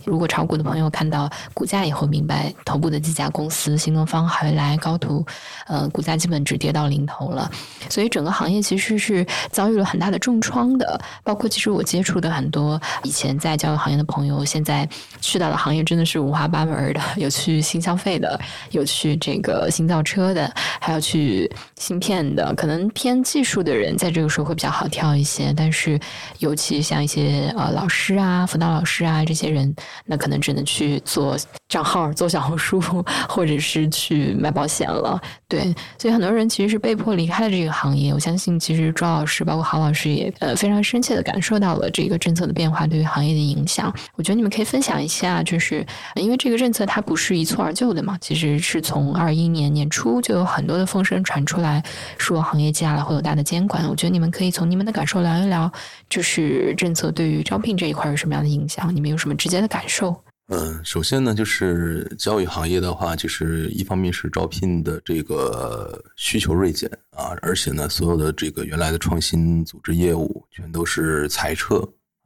[0.06, 5.26] 如果炒股的朋友看到股价以后，明白头部的几家公司，新东方、海来、高途，
[5.68, 7.52] 呃，股价基本只跌到零头了。
[7.90, 10.98] 所以整个行业其实是遭遇了很大的重创的。
[11.22, 14.88] 包括其实我接触的很多以前在教育行业的朋友，现在
[15.20, 18.40] 去到的行业真的是五花八门的，有去新消费的，
[18.72, 20.50] 有去这个新造车的，
[20.80, 23.73] 还有去芯片的，可能偏技术的。
[23.74, 26.00] 人在这个时候会比较好跳一些，但是
[26.40, 29.76] 尤其像一些呃老师啊、辅导老师啊这些人，
[30.06, 31.38] 那可能只能去做
[31.68, 32.82] 账号、做小红书，
[33.28, 35.22] 或者是去卖保险了。
[35.54, 38.12] 对，所以很多人其实是被迫离开了这个行业。
[38.12, 43.94] 我相信，其实庄老师包括郝老师也呃非常深切的感受到了这个政策的变化对于行业的影响。
[44.16, 45.86] 我觉得你们可以分享一下，就是
[46.16, 51.84] 因为这个政策它不是一蹴而就的嘛，其实是从二一年年初就有很多的风声传出来
[52.18, 53.68] 说行业接下来会有大的监。
[53.68, 55.72] 管，我觉得你们可以从你们的感受聊一聊，
[56.10, 58.94] 就是政策对于招聘这一块有什么样的影响？
[58.94, 60.16] 你们有什么直接的感受？
[60.56, 71.78] 嗯，首先呢，就是教育行业的话，就是一方面是招聘的这个需求锐减啊，而且呢，所有的这个原来的创新组织业务全都是裁撤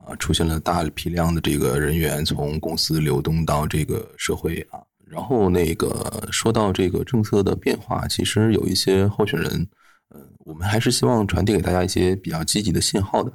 [0.05, 4.79] 啊，出现了大批量的这个人员从公司流动到这个社会啊。
[5.05, 9.65] 然后那个说到这个政策的变化，其实有一些候选人。
[10.09, 13.31] 呃，我们还是希望传递给大家一些比较积极的信号的，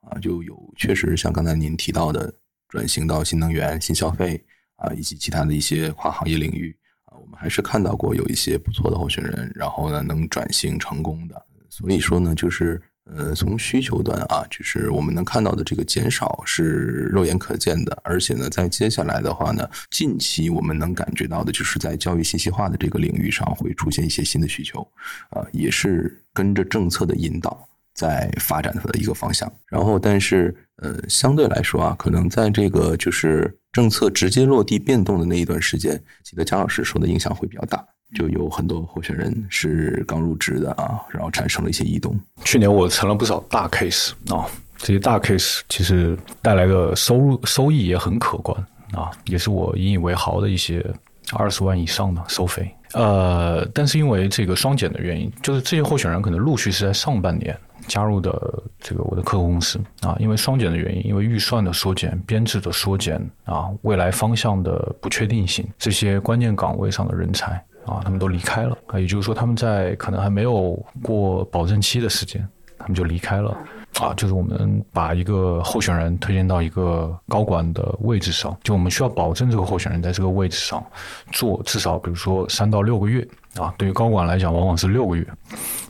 [0.00, 2.32] 啊，就有确实像刚才您提到的，
[2.74, 4.42] 转型到新能源、新消费
[4.74, 12.82] 啊，以及其他的一些跨行业领域啊，我们还是看到过有一些不错的候选人，然后呢能转型成功的，所以说呢，就是。
[13.14, 24.80] 呃，从需求端啊，就是我们能看到的这个减少是肉眼可见的，而且呢，在接下来的话呢，近期我们能感觉到的就是在教育信息化的这个领域上会出现一些新的需求，
[25.28, 29.50] 啊，也是跟着政策的引导在发展它的一个方向。
[29.68, 37.84] 然后，但是呃，相对来说啊，可能在这个就是政策直接落地变动的那一段时间，记得姜老师受的影响会比较大。
[38.14, 42.16] 就有很多候选人是刚入职的啊，然后产生了一些异动。
[42.44, 44.46] 去年我成了不少大 case 啊，
[44.76, 48.56] 这些大 case 其实带来的收入收益也很可观
[48.92, 50.84] 啊，也是我引以为豪的一些
[51.32, 52.72] 二十万以上的收费。
[52.92, 67.62] 呃，但是因为这个双减的原因，就是这些候选人可能陆续是在上半年加入的这个我的客户公司啊，因为双减的原因，因为预算的缩减、编制的缩减啊，未来方向的不确定性，这些关键岗位上的人才。
[67.86, 72.48] 啊，他们都离开了啊，也就是说，他们在可能还没有过保证期的时间，
[72.78, 73.54] 他们就离开了
[74.00, 74.14] 啊。
[74.16, 80.84] 就是我们把一个候选人推荐到一个高管的位置上，就我们需要保证这个候选人在这个位置上
[81.32, 83.26] 做至少，比如说三到六个月
[83.56, 83.74] 啊。
[83.76, 85.26] 对于高管来讲，往往是六个月。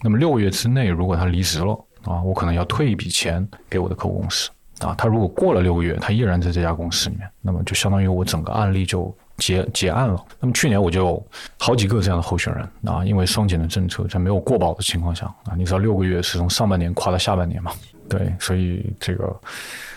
[0.03, 1.73] 那么六个月之内，如果他离职了
[2.05, 4.51] 啊，我可能要退一笔钱给我的客户公司
[4.81, 4.95] 啊。
[4.97, 9.15] 他如果过了六个月，他依然在这家公司里面，那么就相当于我整个案例就。
[9.39, 10.25] 结结案了。
[10.39, 11.21] 那么去年我就
[11.59, 17.73] 好几个这样的候选人啊，因为双减的政策在没有过保的情况下啊，你知道六个月是从上半年跨到下半年嘛？
[18.09, 19.35] 对，所以这个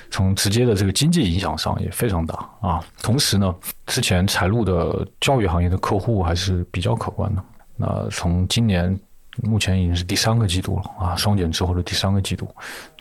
[0.10, 2.84] 从直接的这个经济影响上也非常大啊。
[3.02, 3.54] 同时呢，
[3.86, 7.44] 之前财路的教育行业的客户还是比较可观的。
[7.76, 8.98] 那从今年
[9.44, 12.48] 目前已经是第三个季度了啊，双减之后的第三个季度，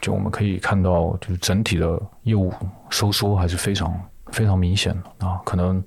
[0.00, 2.52] 就我们可以看到，就是整体的业务
[2.90, 3.98] 收缩还是非常
[4.32, 5.82] 非常明显的啊，可能。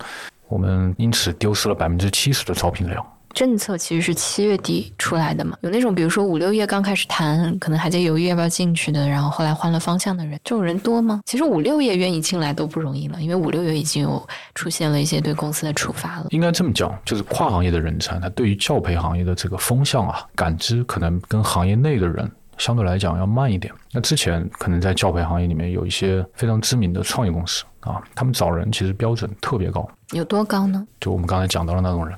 [0.48, 3.06] 我们因此丢失了百分之七十的招聘量。
[3.34, 11.22] 政策其实是七月底出来的嘛，有那种比如说五六月刚开始谈，可能还在犹豫要不要进去的，然后后来换了方向的人，这种人多吗？
[11.26, 16.28] 其实五六月愿意进来都不容易了，因为五六月已经有出现了一些对公司的处罚了。
[16.32, 22.30] 应该这么讲，就是跨行业的人才，他对于教培行业的这个风向啊，感知可能跟行业内的人。
[22.58, 23.74] 相对来讲要慢一点。
[23.94, 29.90] 那之前可能在教培行业里面有一些非常知名的创业公司啊，他们找人其实标准特别高。
[30.12, 30.86] 有多高呢？
[31.00, 32.18] 就我们刚才讲到的那种人。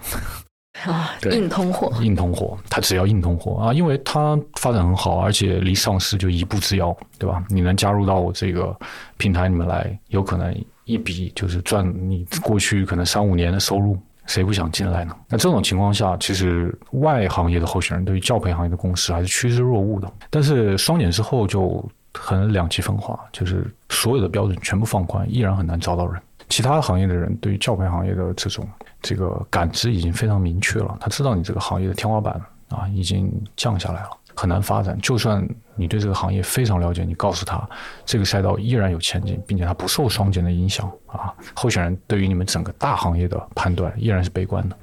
[0.86, 1.92] 啊，硬通货。
[2.02, 7.44] 硬通货，它只要硬通货啊，因为它发展很好，而且离上市就一步之遥，对吧？
[7.50, 8.76] 你能加入到我这个
[9.18, 15.16] 平台里面来，有可能一笔就是赚你过去可能三五年的收入，谁不想进来呢？
[15.28, 20.12] 那这种情况下，其实外行业的候选人对于教培行业的共识还是趋之若鹜的。
[20.30, 21.84] 但是双减之后就
[22.14, 26.20] 很两极分化，就是所有的标准全部放宽，依然很难招到人。
[26.50, 28.68] 其他行业的人对于教培行业的这种
[29.02, 34.98] 这个感知已经非常明确了，他知道你这个行业的天花板啊已经降下来了，很难发展。
[35.02, 35.46] 就算
[35.76, 37.68] 你对这个行业非常了解，你告诉他
[38.06, 44.78] 这个赛道依然有前景，并且它不受双减的影响啊，候选人对于你们整个大行业的判断依然是悲观的。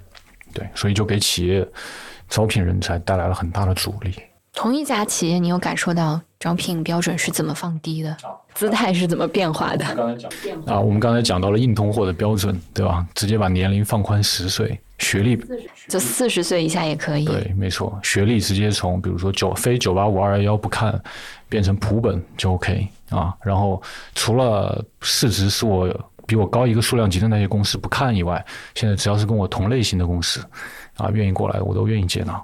[0.53, 1.67] 对，所以就给企业
[2.29, 4.15] 招聘人才带来了很大的阻力。
[4.53, 8.17] 同一家企业，你有感受到招聘标准是怎么放低的，
[8.55, 9.85] 姿态是怎么变化的？
[10.67, 13.05] 啊，我们刚才讲到了硬通货的标准，对吧？
[13.15, 15.37] 直接把年龄放宽十岁，学历
[15.89, 17.25] 就四十岁以下也可以。
[17.25, 21.01] 对，没错，学历直接从比如说九非九八五二幺幺不看，
[21.49, 23.35] 变成普本就 OK 啊。
[23.43, 23.83] 然后
[24.15, 25.93] 除了市值是我
[26.25, 28.45] 比我高一个数量级的那些公司不看以外，
[28.77, 30.41] 现在只要是跟我同类型的公司
[30.97, 32.41] 啊，愿意过来，我都愿意接纳。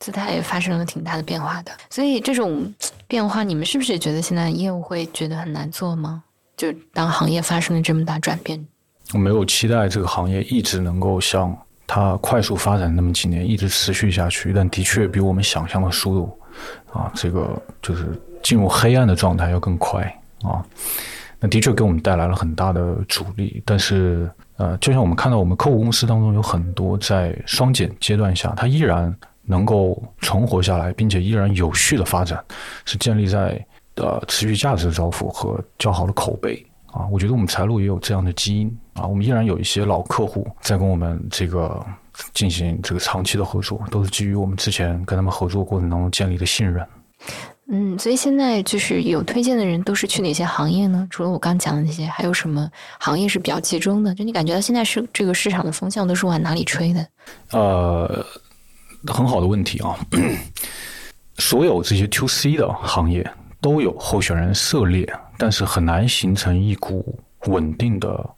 [0.00, 2.72] 姿态也发生了挺大的变化的，所以这种
[3.06, 6.24] 变化，你们是不是也觉得现在业务会觉得很难做吗？
[6.56, 8.66] 就当行业发生了这么大转变，
[9.12, 11.54] 我没有期待这个行业一直能够像
[11.86, 16.38] 它快速发展那么几年一直持续下去，但的确比我们想象的速度
[16.92, 20.02] 啊，这个就是进入黑暗的状态要更快
[20.42, 20.64] 啊。
[21.38, 29.14] 那的确给我们带来了很大的阻力，但是呃，就像我们看到我们客户公司当中有很多在双减阶段下，它依然。
[29.50, 32.42] 能够存活下来，并且依然有序的发展，
[32.84, 33.60] 是建立在
[33.96, 37.04] 呃持续价值的交付和较好的口碑啊。
[37.10, 39.04] 我觉得我们财路也有这样的基因啊。
[39.04, 41.84] 我们依然有一些老客户在跟我们这个
[42.32, 46.86] 进行这个长期的合作，都是基于我们之前跟他们合作过程当中建立的信任。
[47.72, 51.06] 嗯，所以现在就是有推荐的人都是去哪些行业呢？
[51.10, 52.68] 除了我刚讲的那些，还有什么
[52.98, 54.14] 行业是比较集中的？
[54.14, 57.06] 就你感觉到现在是这个市场的风向都是往哪里吹的？
[57.50, 58.24] 呃。
[59.06, 59.96] 很好的问题啊！
[61.38, 63.28] 所有这些 to C 的行业
[63.60, 68.28] 都有候选人涉猎，但是很难形成一股稳定的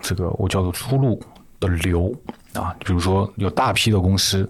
[0.00, 1.20] 这个我叫做出路
[1.58, 2.14] 的流
[2.52, 2.74] 啊。
[2.84, 4.48] 比如说有大批的公司，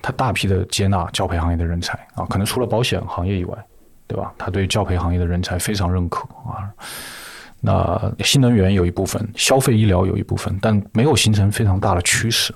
[0.00, 3.66] 他大批的接纳教培行业的人才啊，可能除了保险行业以外，
[4.06, 4.32] 对吧？
[4.38, 6.72] 他对教培行业的人才非常认可啊。
[7.60, 12.54] 那新能源有一部分，消费医疗有一部分，但没有形成非常大的趋势。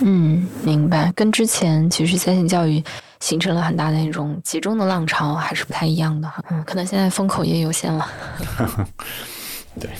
[0.00, 1.12] 嗯，明白。
[1.14, 2.82] 跟之前其实在线教育
[3.20, 6.42] 形成了很大的那种集中的浪潮，还是不太一样的哈。
[6.50, 8.08] 嗯，可能现在风口也有限了。
[9.78, 9.90] 对。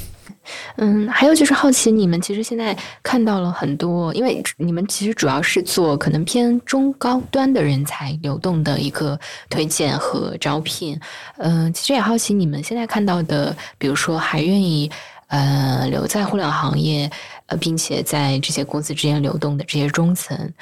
[0.77, 10.98] 嗯，还有就是好奇，你们其实现在看到了很多，因为你们其实主要是做可能偏中高端的人才流动的一个推荐和招聘。
[11.36, 14.90] 嗯，其实也好奇你们现在看到的，比如说还愿意
[15.28, 17.09] 呃留在互联网行业。
[17.56, 20.52] 并且在这些公司之间流动的这些中层，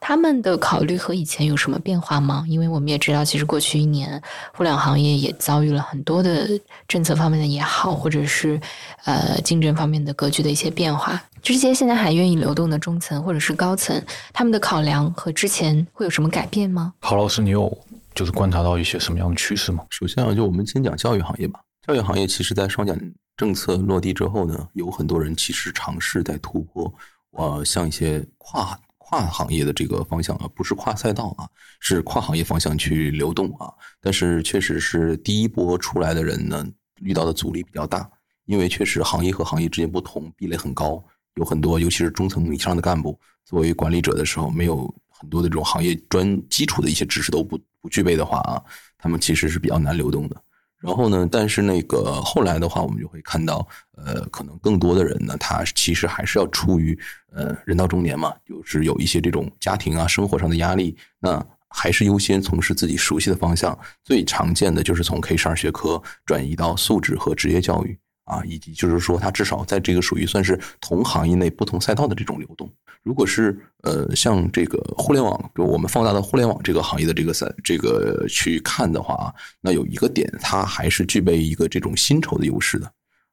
[0.00, 2.44] 他们的考虑和以前有什么变化吗？
[2.48, 4.20] 因为我们也知道，其实过去一年，
[4.54, 6.48] 互联网行业也遭遇了很多的
[6.88, 8.60] 政策方面的也好，或者是
[9.04, 11.22] 呃竞争方面的格局的一些变化。
[11.42, 14.02] 这些现在还愿意流动的中层或者是高层，
[14.32, 16.92] 他们的考量和之前会有什么改变吗？
[17.00, 17.76] 郝老师，你有
[18.14, 19.84] 就是观察到一些什么样的趋势吗？
[19.90, 21.60] 首先啊，就我们先讲教育行业吧。
[21.86, 26.92] 教育行业其实，在双减政策落地之后呢，有很多人其实尝试在突破，
[27.30, 31.48] 呃，像一些跨跨行业的这个方向啊，不是跨赛道啊，
[31.80, 33.72] 是跨行业方向去流动啊。
[33.98, 36.66] 但是，确实是第一波出来的人呢，
[37.00, 38.08] 遇到的阻力比较大，
[38.44, 41.02] 因为确实行业和行业之间不同，壁垒很高，
[41.36, 48.62] 有很多，尤其是中层以上的干部，作为管理者的时候，没有很多的这种行业专基础的一些知识都不不具备的话啊，
[48.98, 50.36] 他们其实是比较难流动的。
[50.80, 51.28] 然后呢？
[51.30, 53.66] 但是那个后来的话，我们就会看到，
[53.96, 56.98] 呃，可能更多的人呢，他其实还是要出于
[57.32, 63.78] 呃人到中年嘛，就是有一些这种家庭啊、生活上的压力，那还是优先从事自己熟悉的方向。
[64.02, 72.70] 最常见的就是从 K 十二学科转移到素质和职业教育啊，以及就是说，它至少在这个属于算是同行业内不同赛道的这种流动。
[73.02, 82.86] 如果是呃像这个互联网，就我们放大到互联网这个行业的这个赛这个去看的话，那有一个点，它还是具备一个这种薪酬的优势的。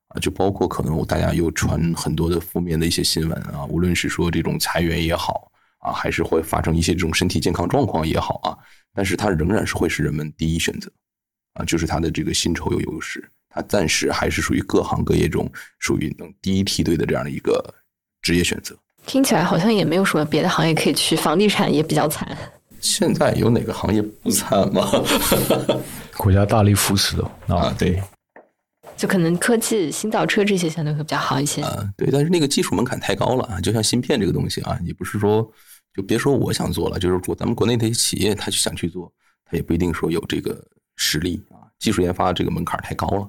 [0.08, 8.58] 啊，就包括可能大家又传很多的负面的一些新闻啊，无论是说这种裁员也好啊，还是会发生一些这种身体健康状况也好啊，
[8.94, 10.90] 但是它仍然是会是人们第一选择。
[11.56, 17.74] 啊，就是它的这个薪酬有优势，它暂时还是属于各行各业中属于能第一梯队的这样的一个
[18.22, 18.78] 职业选择。
[19.08, 22.38] 听起来好像也没有什么别的行业可以去，房地产也比较惨。
[22.80, 24.88] 现在有哪个行业不惨吗？
[26.18, 28.00] 国家大力扶持的啊，对，
[28.96, 31.64] 就可能科技、新造车这些相对会比较好一些。
[31.64, 35.52] 啊，对，但是那个技术门槛太高了啊，就像芯片这个东西啊，也不是说
[35.96, 39.12] 就别说我想做了，就是说咱们国内的一些企业他就想去做，
[39.50, 40.64] 他也不一定说有这个
[40.98, 43.28] 实力啊，技术研发这个门槛太高了。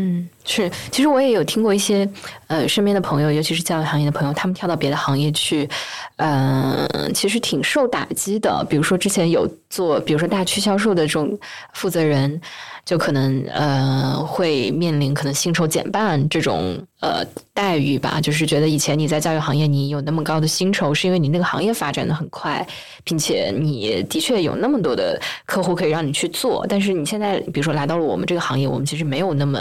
[0.00, 2.08] 嗯，是，其实我也有听过一些，
[2.46, 5.68] 呃，身边的朋友，尤其是教育行业的朋友，他们跳到别的行业去，
[6.16, 8.64] 嗯，其实挺受打击的。
[8.70, 11.38] 比如说之前有做，比如说大区销售的这种
[11.74, 12.40] 负责人。
[12.82, 17.24] 就可能呃会面临可能薪酬减半这种呃
[17.54, 22.66] 待遇吧，就是觉得以前你在教育行业你有那么高的薪酬，是因为你那个行业发展的很快，
[23.04, 29.60] 并且你的确有那么多的客户可以让你去做，但是你现在比如说来到了我们这个行业，我们其实没有那么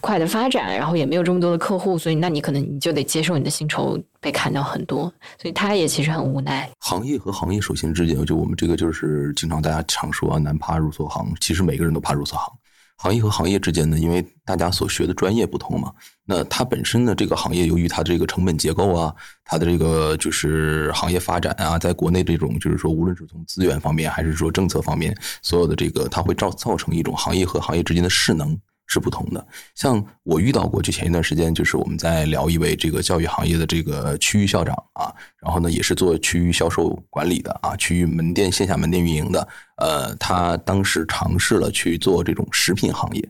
[0.00, 6.68] 快的发展，然后也没有这么多的客户，所以那你可能你就得接受你的薪酬被砍掉很多，所以他也其实很无奈。
[6.80, 12.52] 行业和行业首先之间，就我们这个就是经常大家常说啊，难怕入错行，其实每个人都怕入错行。
[12.96, 15.92] 行业和行业之间呢，因为大家所学的专业不同嘛，
[16.24, 19.14] 那它本身呢，这个行业由于它这个成本结构啊，
[19.44, 28.58] 它的这个就是行业发展啊，在国内这种就是说，无论是从资源方面还是说政策方面，所有的这个它会造造成一种行业和行业之间的势能。
[28.86, 29.46] 是不同的。
[29.74, 35.12] 像我遇到过，就前一段时间，就是我们在聊一位这个教育行业的这个区域校长啊，
[35.42, 39.48] 然后呢也是做区域销售管理的啊，区域门店线下门店运营的。
[39.76, 43.28] 呃，他当时尝试了去做这种食品行业，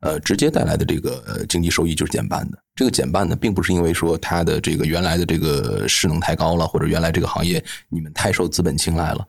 [0.00, 2.58] 呃，直接带来的这个经济收益就是减半的。
[2.74, 9.26] 这个减半呢，并不是因为说他的这个原来的这个势能太高了，或者原来这个行业你们太受资本青睐了，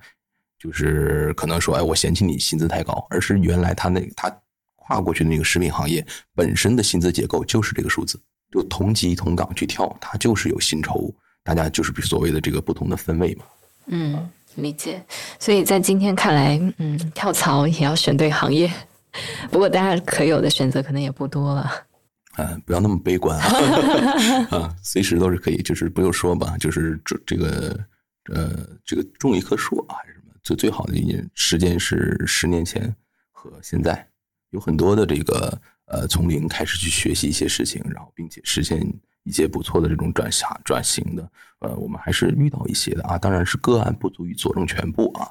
[0.60, 4.30] 就是可能说哎我嫌弃你薪资太高，而是原来他那他。
[4.86, 6.06] 跨过去的那个食品行业
[6.36, 8.20] 本身的薪资结构就是这个数字，
[8.52, 13.46] 就同级同岗去跳，它就是有薪酬，大家就是所谓的这个不同的分位嘛。
[13.88, 15.04] 嗯，理解。
[15.40, 18.72] 所以在今天看来，嗯，跳槽也要选对行业。
[19.52, 21.72] 不过大家可有的选择可能也不多了。
[22.38, 23.46] 嗯，不要那么悲观啊！
[24.58, 27.80] 啊，随时都是可以，就是不用说吧，就是这这个
[28.34, 30.34] 呃，这个种一棵树啊，还是什么？
[30.42, 32.94] 最最好的一年时间是十年前
[33.32, 34.08] 和现在。
[34.54, 38.82] 有很多的这个呃，从零开始去学习一些事情，然后并且实现
[39.24, 41.28] 一些不错的这种转下转型的，
[41.60, 45.28] 呃，我们还是遇到一些的啊，当然是个案不足以佐证全部啊。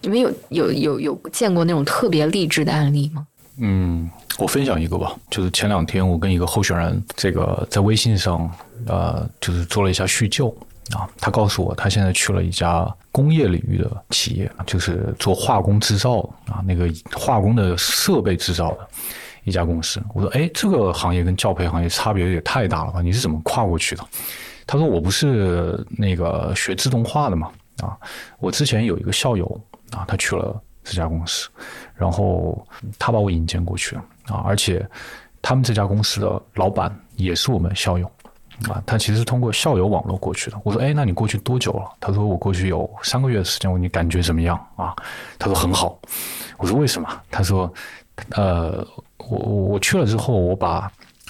[0.00, 3.26] 你们有有有有见过那种特别励志的案例吗？
[3.56, 4.08] 嗯，
[4.38, 8.50] 我分享一个吧，就是前两天我跟一个候选人这个在微信上
[8.86, 10.54] 呃，就是做了一下叙旧
[10.94, 12.92] 啊，他告诉我他现在去了一家。
[13.14, 18.88] 工业领域的企业，就是做化工制造啊，那个化工的设备制造的
[19.44, 20.02] 一家公司。
[20.14, 23.02] 我说：“哎，这个行业跟教培行业差别也太大了吧？
[23.02, 24.04] 你是怎么跨过去的？”
[24.66, 27.52] 他说：“我不是那个学自动化的嘛，
[27.82, 27.98] 啊，
[28.38, 29.44] 我之前有一个校友
[29.90, 31.50] 啊，他去了这家公司，
[31.94, 32.66] 然后
[32.98, 34.88] 他把我引荐过去了啊，而且
[35.42, 38.10] 他们这家公司的老板也是我们校友。”
[38.68, 40.60] 啊，他其实是通过校友网络过去的。
[40.62, 41.90] 我说，哎，那你过去多久了？
[41.98, 43.70] 他说，我过去有三个月的时间。
[43.70, 44.94] 我说，你感觉怎么样啊？
[45.38, 45.98] 他说很好。
[46.58, 47.08] 我说为什么？
[47.30, 47.72] 他说，
[48.30, 48.86] 呃，
[49.18, 50.88] 我我去了之后，我把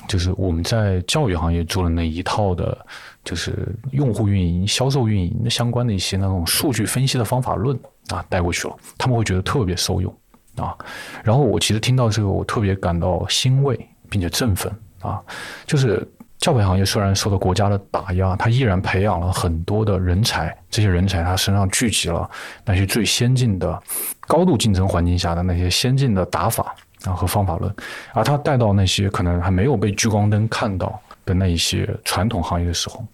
[0.08, 2.76] 就是我们在教育行业做的那一套的，
[3.24, 7.78] 就是用户运营、销售运营的相关的一些那种数据分析的方法论
[8.08, 10.14] 啊带过去了，他们会觉得特别受用
[10.56, 10.76] 啊。
[11.24, 14.70] 然后我其实听到这个，我特别感到欣慰，并且振奋
[15.00, 15.22] 啊，
[15.64, 16.06] 就是。
[16.42, 20.52] 教培行业虽然受到国家的打压，它依然培养了很多的人才。
[20.68, 22.28] 这些人才他身上聚集了
[22.64, 23.80] 那些最先进的、
[24.26, 26.74] 高度竞争环境下的那些先进的打法
[27.04, 27.72] 啊和方法论，
[28.12, 33.06] 而他带到那些可能还没有被聚光灯看到的那一些传统行业的时候，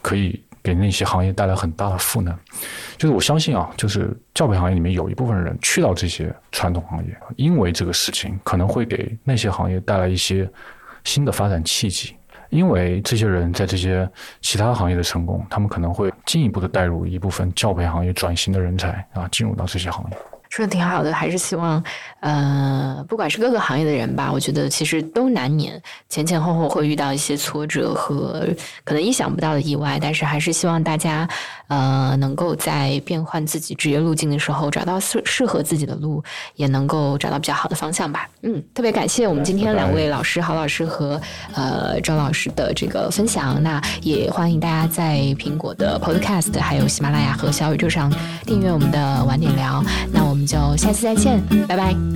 [0.00, 2.32] 可以给那些行业带来很大的赋能。
[2.96, 10.48] 就是我相信啊，就是教培行业里面有一部分人去到这些传统行业，因为这个事情可能会给那些行业带来一些
[11.02, 12.15] 新的发展契机。
[12.50, 14.08] 因为这些人在这些
[14.40, 20.16] 其他行业的成功，他们可能会进一步的带入一部分教培行业转型的人才啊，进入到这些行业。
[20.48, 21.82] 说的挺好的，还是希望，
[22.26, 28.46] 呃，不管是各个行业的人吧，我觉得其实都难免前前后后会遇到一些挫折和
[28.84, 31.28] 可能意想不到的意外，但是还是希望大家，
[31.66, 36.22] 呃，能够在变换自己职业路径的时候，找到适适合自己的路，
[36.54, 38.28] 也能够找到比较好的方向吧。
[38.42, 41.20] 嗯，特别感谢我们今天两位老师，郝老师和
[41.54, 43.60] 呃张老师的这个分享。
[43.60, 48.12] 那也欢迎大家在苹果的 Podcast，还有喜马拉雅和小宇宙上
[48.44, 49.82] 订阅我们的晚点聊。
[50.12, 50.36] 那我。
[50.36, 52.15] 们就下次再见，拜拜。